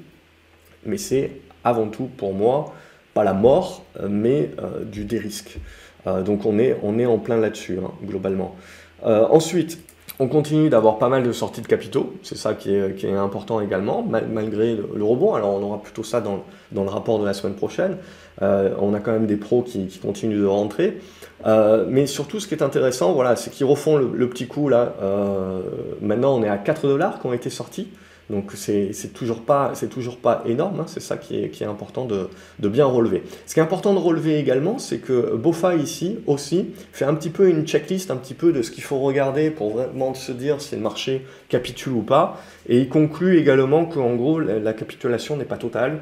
Mais 0.85 0.97
c'est 0.97 1.31
avant 1.63 1.87
tout 1.87 2.09
pour 2.17 2.33
moi 2.33 2.73
pas 3.13 3.25
la 3.25 3.33
mort, 3.33 3.83
mais 4.07 4.51
du 4.85 5.03
dérisque. 5.03 5.59
donc 6.05 6.45
on 6.45 6.57
est, 6.57 6.77
on 6.81 6.97
est 6.97 7.05
en 7.05 7.17
plein 7.17 7.35
là-dessus, 7.35 7.77
hein, 7.83 7.91
globalement. 8.05 8.55
ensuite, 9.03 9.79
on 10.21 10.27
continue 10.27 10.69
d'avoir 10.69 10.99
pas 10.99 11.09
mal 11.09 11.23
de 11.23 11.31
sorties 11.31 11.61
de 11.61 11.67
capitaux, 11.67 12.13
c'est 12.21 12.37
ça 12.37 12.53
qui 12.53 12.75
est, 12.75 13.11
important 13.11 13.59
également, 13.59 14.03
malgré 14.03 14.75
le, 14.75 15.03
rebond. 15.03 15.33
Alors 15.33 15.55
on 15.55 15.63
aura 15.63 15.81
plutôt 15.81 16.03
ça 16.03 16.21
dans, 16.21 16.43
le 16.71 16.89
rapport 16.89 17.17
de 17.17 17.25
la 17.25 17.33
semaine 17.33 17.55
prochaine. 17.55 17.97
Euh, 18.43 18.75
on 18.79 18.93
a 18.93 18.99
quand 18.99 19.13
même 19.13 19.25
des 19.25 19.35
pros 19.35 19.63
qui, 19.63 19.87
continuent 19.99 20.41
de 20.41 20.45
rentrer. 20.45 20.99
Euh, 21.47 21.85
mais 21.89 22.05
surtout, 22.05 22.39
ce 22.39 22.47
qui 22.47 22.53
est 22.53 22.61
intéressant, 22.61 23.13
voilà, 23.13 23.35
c'est 23.35 23.49
qu'ils 23.49 23.65
refont 23.65 23.97
le, 23.97 24.29
petit 24.29 24.45
coup 24.45 24.69
là. 24.69 24.93
Euh, 25.01 25.61
maintenant, 26.01 26.37
on 26.37 26.43
est 26.43 26.49
à 26.49 26.57
4 26.57 26.87
dollars 26.87 27.19
qui 27.19 27.25
ont 27.25 27.33
été 27.33 27.49
sortis. 27.49 27.87
Donc 28.31 28.53
c'est 28.55 29.13
toujours 29.13 29.41
pas 29.41 29.73
toujours 29.89 30.17
pas 30.17 30.41
énorme, 30.45 30.79
hein. 30.79 30.85
c'est 30.87 31.01
ça 31.01 31.17
qui 31.17 31.35
est, 31.35 31.63
important 31.63 32.05
de, 32.05 32.29
de, 32.59 32.69
bien 32.69 32.85
relever. 32.85 33.23
Ce 33.45 33.53
qui 33.53 33.59
est 33.59 33.63
important 33.63 33.93
de 33.93 33.99
relever 33.99 34.39
également, 34.39 34.79
c'est 34.79 34.99
que 34.99 35.35
BOFA 35.35 35.75
ici 35.75 36.19
aussi 36.27 36.67
fait 36.93 37.03
un 37.03 37.13
petit 37.13 37.29
peu 37.29 37.49
une 37.49 37.67
checklist, 37.67 38.09
un 38.09 38.15
petit 38.15 38.33
peu 38.33 38.53
de 38.53 38.61
ce 38.61 38.71
qu'il 38.71 38.83
faut 38.83 38.99
regarder 38.99 39.51
pour 39.51 39.71
vraiment 39.71 40.13
se 40.13 40.31
dire 40.31 40.61
si 40.61 40.75
le 40.75 40.81
marché 40.81 41.25
capitule 41.49 41.91
ou 41.91 42.03
pas, 42.03 42.41
et 42.69 42.79
il 42.79 42.87
conclut 42.87 43.37
également 43.37 43.85
qu'en 43.85 44.15
gros 44.15 44.39
la, 44.39 44.73
capitulation 44.73 45.35
n'est 45.35 45.43
pas 45.43 45.57
totale, 45.57 45.99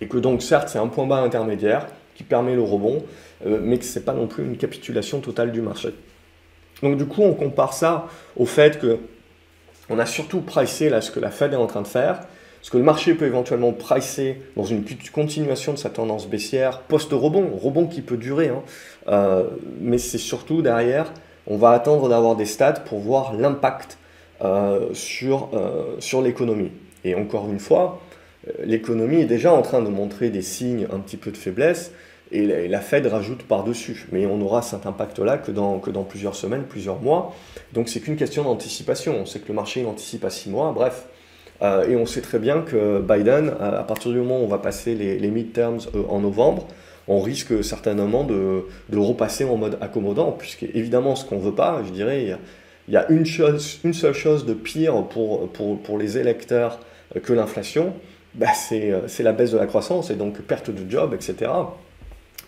et 0.00 0.08
que 0.08 0.16
donc 0.16 0.42
certes 0.42 0.70
c'est 0.70 0.78
un 0.78 0.88
point 0.88 1.06
bas 1.06 1.20
intermédiaire 1.20 1.88
qui 2.14 2.22
permet 2.22 2.54
le 2.54 2.62
rebond, 2.62 3.04
euh, 3.44 3.58
mais 3.62 3.76
que 3.76 3.84
c'est 3.84 4.04
pas 4.04 4.14
non 4.14 4.28
plus 4.28 4.44
une 4.44 4.56
capitulation 4.56 5.20
totale 5.20 5.52
du 5.52 5.60
marché. 5.60 5.90
Donc 6.82 6.96
du 6.96 7.04
coup 7.04 7.22
on 7.22 7.34
compare 7.34 7.74
ça 7.74 8.06
au 8.34 8.46
fait 8.46 8.78
que 8.78 8.98
on 9.90 9.98
a 9.98 10.06
surtout 10.06 10.40
pricé 10.40 10.88
là 10.88 11.00
ce 11.00 11.10
que 11.10 11.20
la 11.20 11.30
Fed 11.30 11.52
est 11.52 11.56
en 11.56 11.66
train 11.66 11.82
de 11.82 11.86
faire, 11.86 12.20
ce 12.62 12.70
que 12.70 12.76
le 12.76 12.84
marché 12.84 13.14
peut 13.14 13.26
éventuellement 13.26 13.72
pricer 13.72 14.40
dans 14.56 14.64
une 14.64 14.84
continuation 15.12 15.72
de 15.72 15.78
sa 15.78 15.90
tendance 15.90 16.28
baissière 16.28 16.80
post-rebond, 16.80 17.50
rebond 17.56 17.86
qui 17.86 18.02
peut 18.02 18.16
durer, 18.16 18.48
hein. 18.48 18.62
euh, 19.08 19.44
mais 19.80 19.98
c'est 19.98 20.18
surtout 20.18 20.62
derrière, 20.62 21.12
on 21.46 21.56
va 21.56 21.70
attendre 21.70 22.08
d'avoir 22.08 22.36
des 22.36 22.46
stats 22.46 22.72
pour 22.72 22.98
voir 22.98 23.34
l'impact 23.34 23.98
euh, 24.42 24.92
sur, 24.92 25.50
euh, 25.54 25.96
sur 26.00 26.20
l'économie. 26.20 26.72
Et 27.04 27.14
encore 27.14 27.48
une 27.48 27.60
fois, 27.60 28.00
l'économie 28.64 29.20
est 29.20 29.26
déjà 29.26 29.52
en 29.52 29.62
train 29.62 29.82
de 29.82 29.88
montrer 29.88 30.30
des 30.30 30.42
signes 30.42 30.86
un 30.92 30.98
petit 30.98 31.16
peu 31.16 31.30
de 31.30 31.36
faiblesse, 31.36 31.92
et 32.30 32.68
la 32.68 32.80
Fed 32.80 33.06
rajoute 33.06 33.42
par-dessus. 33.42 34.06
Mais 34.12 34.26
on 34.26 34.40
aura 34.40 34.62
cet 34.62 34.86
impact-là 34.86 35.38
que 35.38 35.50
dans, 35.50 35.78
que 35.78 35.90
dans 35.90 36.04
plusieurs 36.04 36.34
semaines, 36.34 36.64
plusieurs 36.64 37.00
mois. 37.00 37.34
Donc 37.72 37.88
c'est 37.88 38.00
qu'une 38.00 38.16
question 38.16 38.44
d'anticipation. 38.44 39.16
On 39.20 39.26
sait 39.26 39.40
que 39.40 39.48
le 39.48 39.54
marché 39.54 39.84
anticipe 39.84 40.24
à 40.24 40.30
six 40.30 40.50
mois, 40.50 40.72
bref. 40.72 41.06
Euh, 41.62 41.88
et 41.88 41.96
on 41.96 42.06
sait 42.06 42.20
très 42.20 42.38
bien 42.38 42.60
que 42.60 43.00
Biden, 43.00 43.52
à 43.60 43.82
partir 43.82 44.12
du 44.12 44.18
moment 44.18 44.40
où 44.40 44.44
on 44.44 44.48
va 44.48 44.58
passer 44.58 44.94
les, 44.94 45.18
les 45.18 45.28
midterms 45.28 45.80
euh, 45.94 46.02
en 46.08 46.20
novembre, 46.20 46.66
on 47.08 47.20
risque 47.20 47.64
certainement 47.64 48.22
de, 48.22 48.66
de, 48.90 48.98
repasser 48.98 49.44
en 49.44 49.56
mode 49.56 49.78
accommodant, 49.80 50.32
puisque 50.32 50.62
évidemment 50.62 51.16
ce 51.16 51.24
qu'on 51.24 51.38
ne 51.38 51.42
veut 51.42 51.54
pas, 51.54 51.82
je 51.84 51.90
dirais, 51.90 52.36
il 52.86 52.94
y 52.94 52.96
a 52.96 53.10
une, 53.10 53.24
chose, 53.24 53.80
une 53.82 53.94
seule 53.94 54.12
chose 54.12 54.44
de 54.44 54.52
pire 54.52 55.02
pour, 55.04 55.48
pour, 55.48 55.80
pour 55.80 55.98
les 55.98 56.18
électeurs 56.18 56.78
que 57.22 57.32
l'inflation, 57.32 57.94
bah 58.34 58.52
c'est 58.54 59.22
la 59.22 59.32
baisse 59.32 59.52
de 59.52 59.58
la 59.58 59.66
croissance 59.66 60.10
et 60.10 60.14
donc 60.14 60.38
perte 60.42 60.70
de 60.70 60.88
job, 60.88 61.14
etc. 61.14 61.50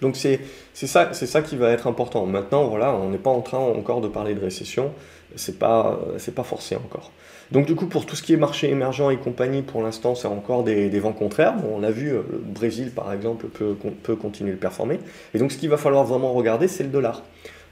Donc 0.00 0.16
c'est 0.16 0.40
ça, 0.74 1.42
qui 1.42 1.56
va 1.56 1.70
être 1.70 1.86
important. 1.86 2.26
Maintenant, 2.26 2.66
voilà, 2.68 2.94
on 2.94 3.10
n'est 3.10 3.18
pas 3.18 3.30
en 3.30 3.40
train 3.40 3.58
encore 3.58 4.00
de 4.00 4.08
parler 4.08 4.34
de 4.34 4.40
récession, 4.40 4.92
c'est 5.36 5.58
pas, 5.58 5.98
pas 6.34 6.42
forcé 6.42 6.76
encore. 6.76 7.12
Donc 7.52 7.66
du 7.66 7.74
coup, 7.74 7.86
pour 7.86 8.06
tout 8.06 8.14
ce 8.14 8.22
qui 8.22 8.32
est 8.32 8.36
marché 8.36 8.70
émergent 8.70 9.10
et 9.10 9.16
compagnie, 9.16 9.62
pour 9.62 9.82
l'instant, 9.82 10.14
c'est 10.14 10.28
encore 10.28 10.62
des, 10.62 10.88
vents 11.00 11.12
contraires. 11.12 11.54
on 11.72 11.82
a 11.82 11.90
vu, 11.90 12.10
euh, 12.10 12.22
le 12.30 12.38
Brésil, 12.38 12.92
par 12.94 13.12
exemple, 13.12 13.46
peut, 13.48 13.74
peut 14.02 14.16
continuer 14.16 14.52
de 14.52 14.56
performer. 14.56 15.00
Et 15.34 15.38
donc 15.38 15.50
ce 15.50 15.58
qu'il 15.58 15.68
va 15.68 15.76
falloir 15.76 16.04
vraiment 16.04 16.32
regarder, 16.32 16.68
c'est 16.68 16.84
le 16.84 16.90
dollar. 16.90 17.22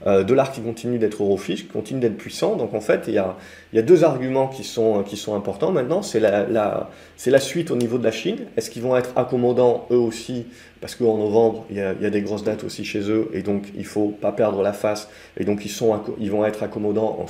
Euh, 0.07 0.23
dollar 0.23 0.53
qui 0.53 0.61
continue 0.61 0.97
d'être 0.97 1.21
eurofiche, 1.21 1.63
qui 1.63 1.67
continue 1.67 1.99
d'être 1.99 2.17
puissant. 2.17 2.55
Donc 2.55 2.73
en 2.73 2.79
fait, 2.79 3.03
il 3.07 3.13
y 3.13 3.17
a, 3.17 3.35
deux 3.81 4.03
arguments 4.03 4.47
qui 4.47 4.63
sont, 4.63 5.03
qui 5.03 5.17
sont 5.17 5.35
importants 5.35 5.71
maintenant. 5.71 6.01
C'est 6.01 6.21
la, 6.21 6.45
la, 6.47 7.39
suite 7.39 7.69
au 7.69 7.75
niveau 7.75 7.97
de 7.97 8.03
la 8.03 8.11
Chine. 8.11 8.37
Est-ce 8.55 8.69
qu'ils 8.69 8.81
vont 8.81 8.95
être 8.95 9.11
accommodants 9.17 9.87
eux 9.91 9.97
aussi? 9.97 10.45
Parce 10.79 10.95
qu'en 10.95 11.17
novembre, 11.17 11.65
il 11.69 11.75
y, 11.75 11.81
a, 11.81 11.93
des 11.93 12.21
grosses 12.21 12.45
dates 12.45 12.63
aussi 12.63 12.85
chez 12.85 13.11
eux 13.11 13.29
et 13.33 13.41
donc 13.41 13.67
il 13.75 13.81
ne 13.81 13.85
faut 13.85 14.07
pas 14.07 14.31
perdre 14.31 14.61
la 14.61 14.71
face. 14.71 15.09
Et 15.35 15.43
donc 15.43 15.65
ils, 15.65 15.69
sont, 15.69 15.99
ils 16.17 16.31
vont 16.31 16.45
être 16.45 16.63
accommodants 16.63 17.17
en 17.19 17.27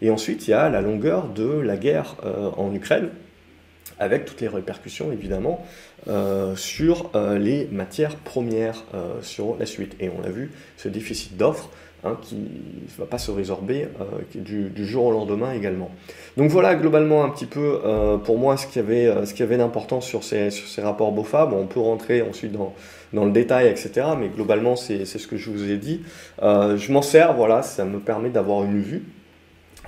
Et 0.00 0.10
ensuite, 0.10 0.48
il 0.48 0.50
y 0.50 0.54
a 0.54 0.68
la 0.68 0.80
longueur 0.80 1.28
de 1.28 1.60
la 1.60 1.76
guerre 1.76 2.16
euh, 2.24 2.50
en 2.56 2.74
Ukraine 2.74 3.10
avec 3.98 4.24
toutes 4.24 4.40
les 4.40 4.48
répercussions 4.48 5.12
évidemment 5.12 5.64
euh, 6.08 6.56
sur 6.56 7.10
euh, 7.14 7.38
les 7.38 7.68
matières 7.70 8.16
premières 8.16 8.82
euh, 8.92 9.22
sur 9.22 9.56
la 9.56 9.66
suite. 9.66 9.94
Et 10.00 10.10
on 10.10 10.24
a 10.24 10.30
vu 10.30 10.50
ce 10.76 10.88
déficit 10.88 11.36
d'offres 11.36 11.70
hein, 12.02 12.18
qui 12.20 12.34
ne 12.34 12.98
va 12.98 13.06
pas 13.06 13.18
se 13.18 13.30
résorber 13.30 13.86
du, 14.34 14.84
jour 14.84 15.04
au 15.04 15.12
lendemain 15.12 15.52
également. 15.52 15.92
Donc 16.36 16.50
voilà 16.50 16.74
globalement 16.74 17.22
un 17.22 17.28
petit 17.28 17.46
peu 17.46 17.80
pour 18.24 18.36
moi 18.36 18.56
ce 18.56 18.66
qu'il 18.66 18.82
y 18.82 18.84
avait, 18.84 19.26
ce 19.26 19.40
avait 19.42 19.58
d'important 19.58 20.00
sur 20.00 20.24
ces, 20.24 20.50
sur 20.50 20.66
ces 20.66 20.82
rapports 20.82 21.12
BOFA. 21.12 21.48
On 21.52 21.66
peut 21.66 21.78
rentrer 21.78 22.22
ensuite 22.22 22.50
dans, 22.50 22.74
dans 23.12 23.24
le 23.24 23.30
détail, 23.30 23.68
etc. 23.68 24.06
Mais 24.18 24.28
globalement 24.28 24.74
c'est 24.74 25.04
ce 25.04 25.26
que 25.28 25.36
je 25.36 25.50
vous 25.50 25.70
ai 25.70 25.76
dit. 25.76 26.00
je 26.40 26.92
m'en 26.92 27.02
sers, 27.02 27.34
voilà, 27.34 27.62
ça 27.62 27.84
me 27.84 28.00
permet 28.00 28.30
d'avoir 28.30 28.64
une 28.64 28.80
vue 28.80 29.04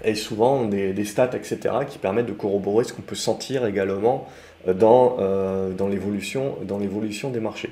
et 0.04 0.14
souvent 0.14 0.64
des, 0.64 1.04
stats, 1.04 1.30
etc., 1.34 1.58
qui 1.88 1.98
permettent 1.98 2.26
de 2.26 2.32
corroborer 2.32 2.84
ce 2.84 2.92
qu'on 2.92 3.02
peut 3.02 3.14
sentir 3.14 3.66
également 3.66 4.26
euh, 4.68 4.74
dans, 4.74 5.16
euh, 5.18 5.72
dans 5.72 5.88
l'évolution 5.88 7.30
des 7.30 7.40
marchés. 7.40 7.70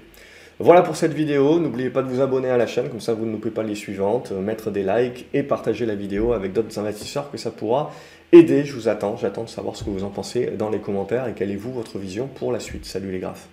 Voilà 0.59 0.83
pour 0.83 0.97
cette 0.97 1.12
vidéo, 1.12 1.59
n'oubliez 1.59 1.90
pas 1.90 2.03
de 2.03 2.09
vous 2.09 2.21
abonner 2.21 2.49
à 2.49 2.57
la 2.57 2.66
chaîne, 2.66 2.88
comme 2.88 3.01
ça 3.01 3.14
vous 3.14 3.27
ne 3.27 3.33
loupez 3.33 3.51
pas 3.51 3.62
les 3.62 3.75
suivantes, 3.75 4.31
euh, 4.33 4.40
mettre 4.40 4.71
des 4.71 4.85
likes 4.85 5.27
et 5.35 5.42
partager 5.42 5.87
la 5.87 5.95
vidéo 5.95 6.35
avec 6.35 6.53
d'autres 6.53 6.79
investisseurs 6.79 7.31
que 7.31 7.38
ça 7.38 7.51
pourra 7.51 7.90
aider. 8.31 8.64
Je 8.64 8.75
vous 8.75 8.88
attends, 8.88 9.16
j'attends 9.16 9.45
de 9.45 9.49
savoir 9.49 9.77
ce 9.77 9.83
que 9.83 9.90
vous 9.90 10.05
en 10.05 10.11
pensez 10.11 10.53
dans 10.57 10.71
les 10.71 10.79
commentaires 10.79 11.27
et 11.27 11.33
quelle 11.33 11.51
est 11.51 11.57
vous 11.57 11.73
votre 11.73 11.99
vision 11.99 12.29
pour 12.29 12.53
la 12.53 12.61
suite. 12.61 12.85
Salut 12.85 13.11
les 13.11 13.18
graphes 13.18 13.49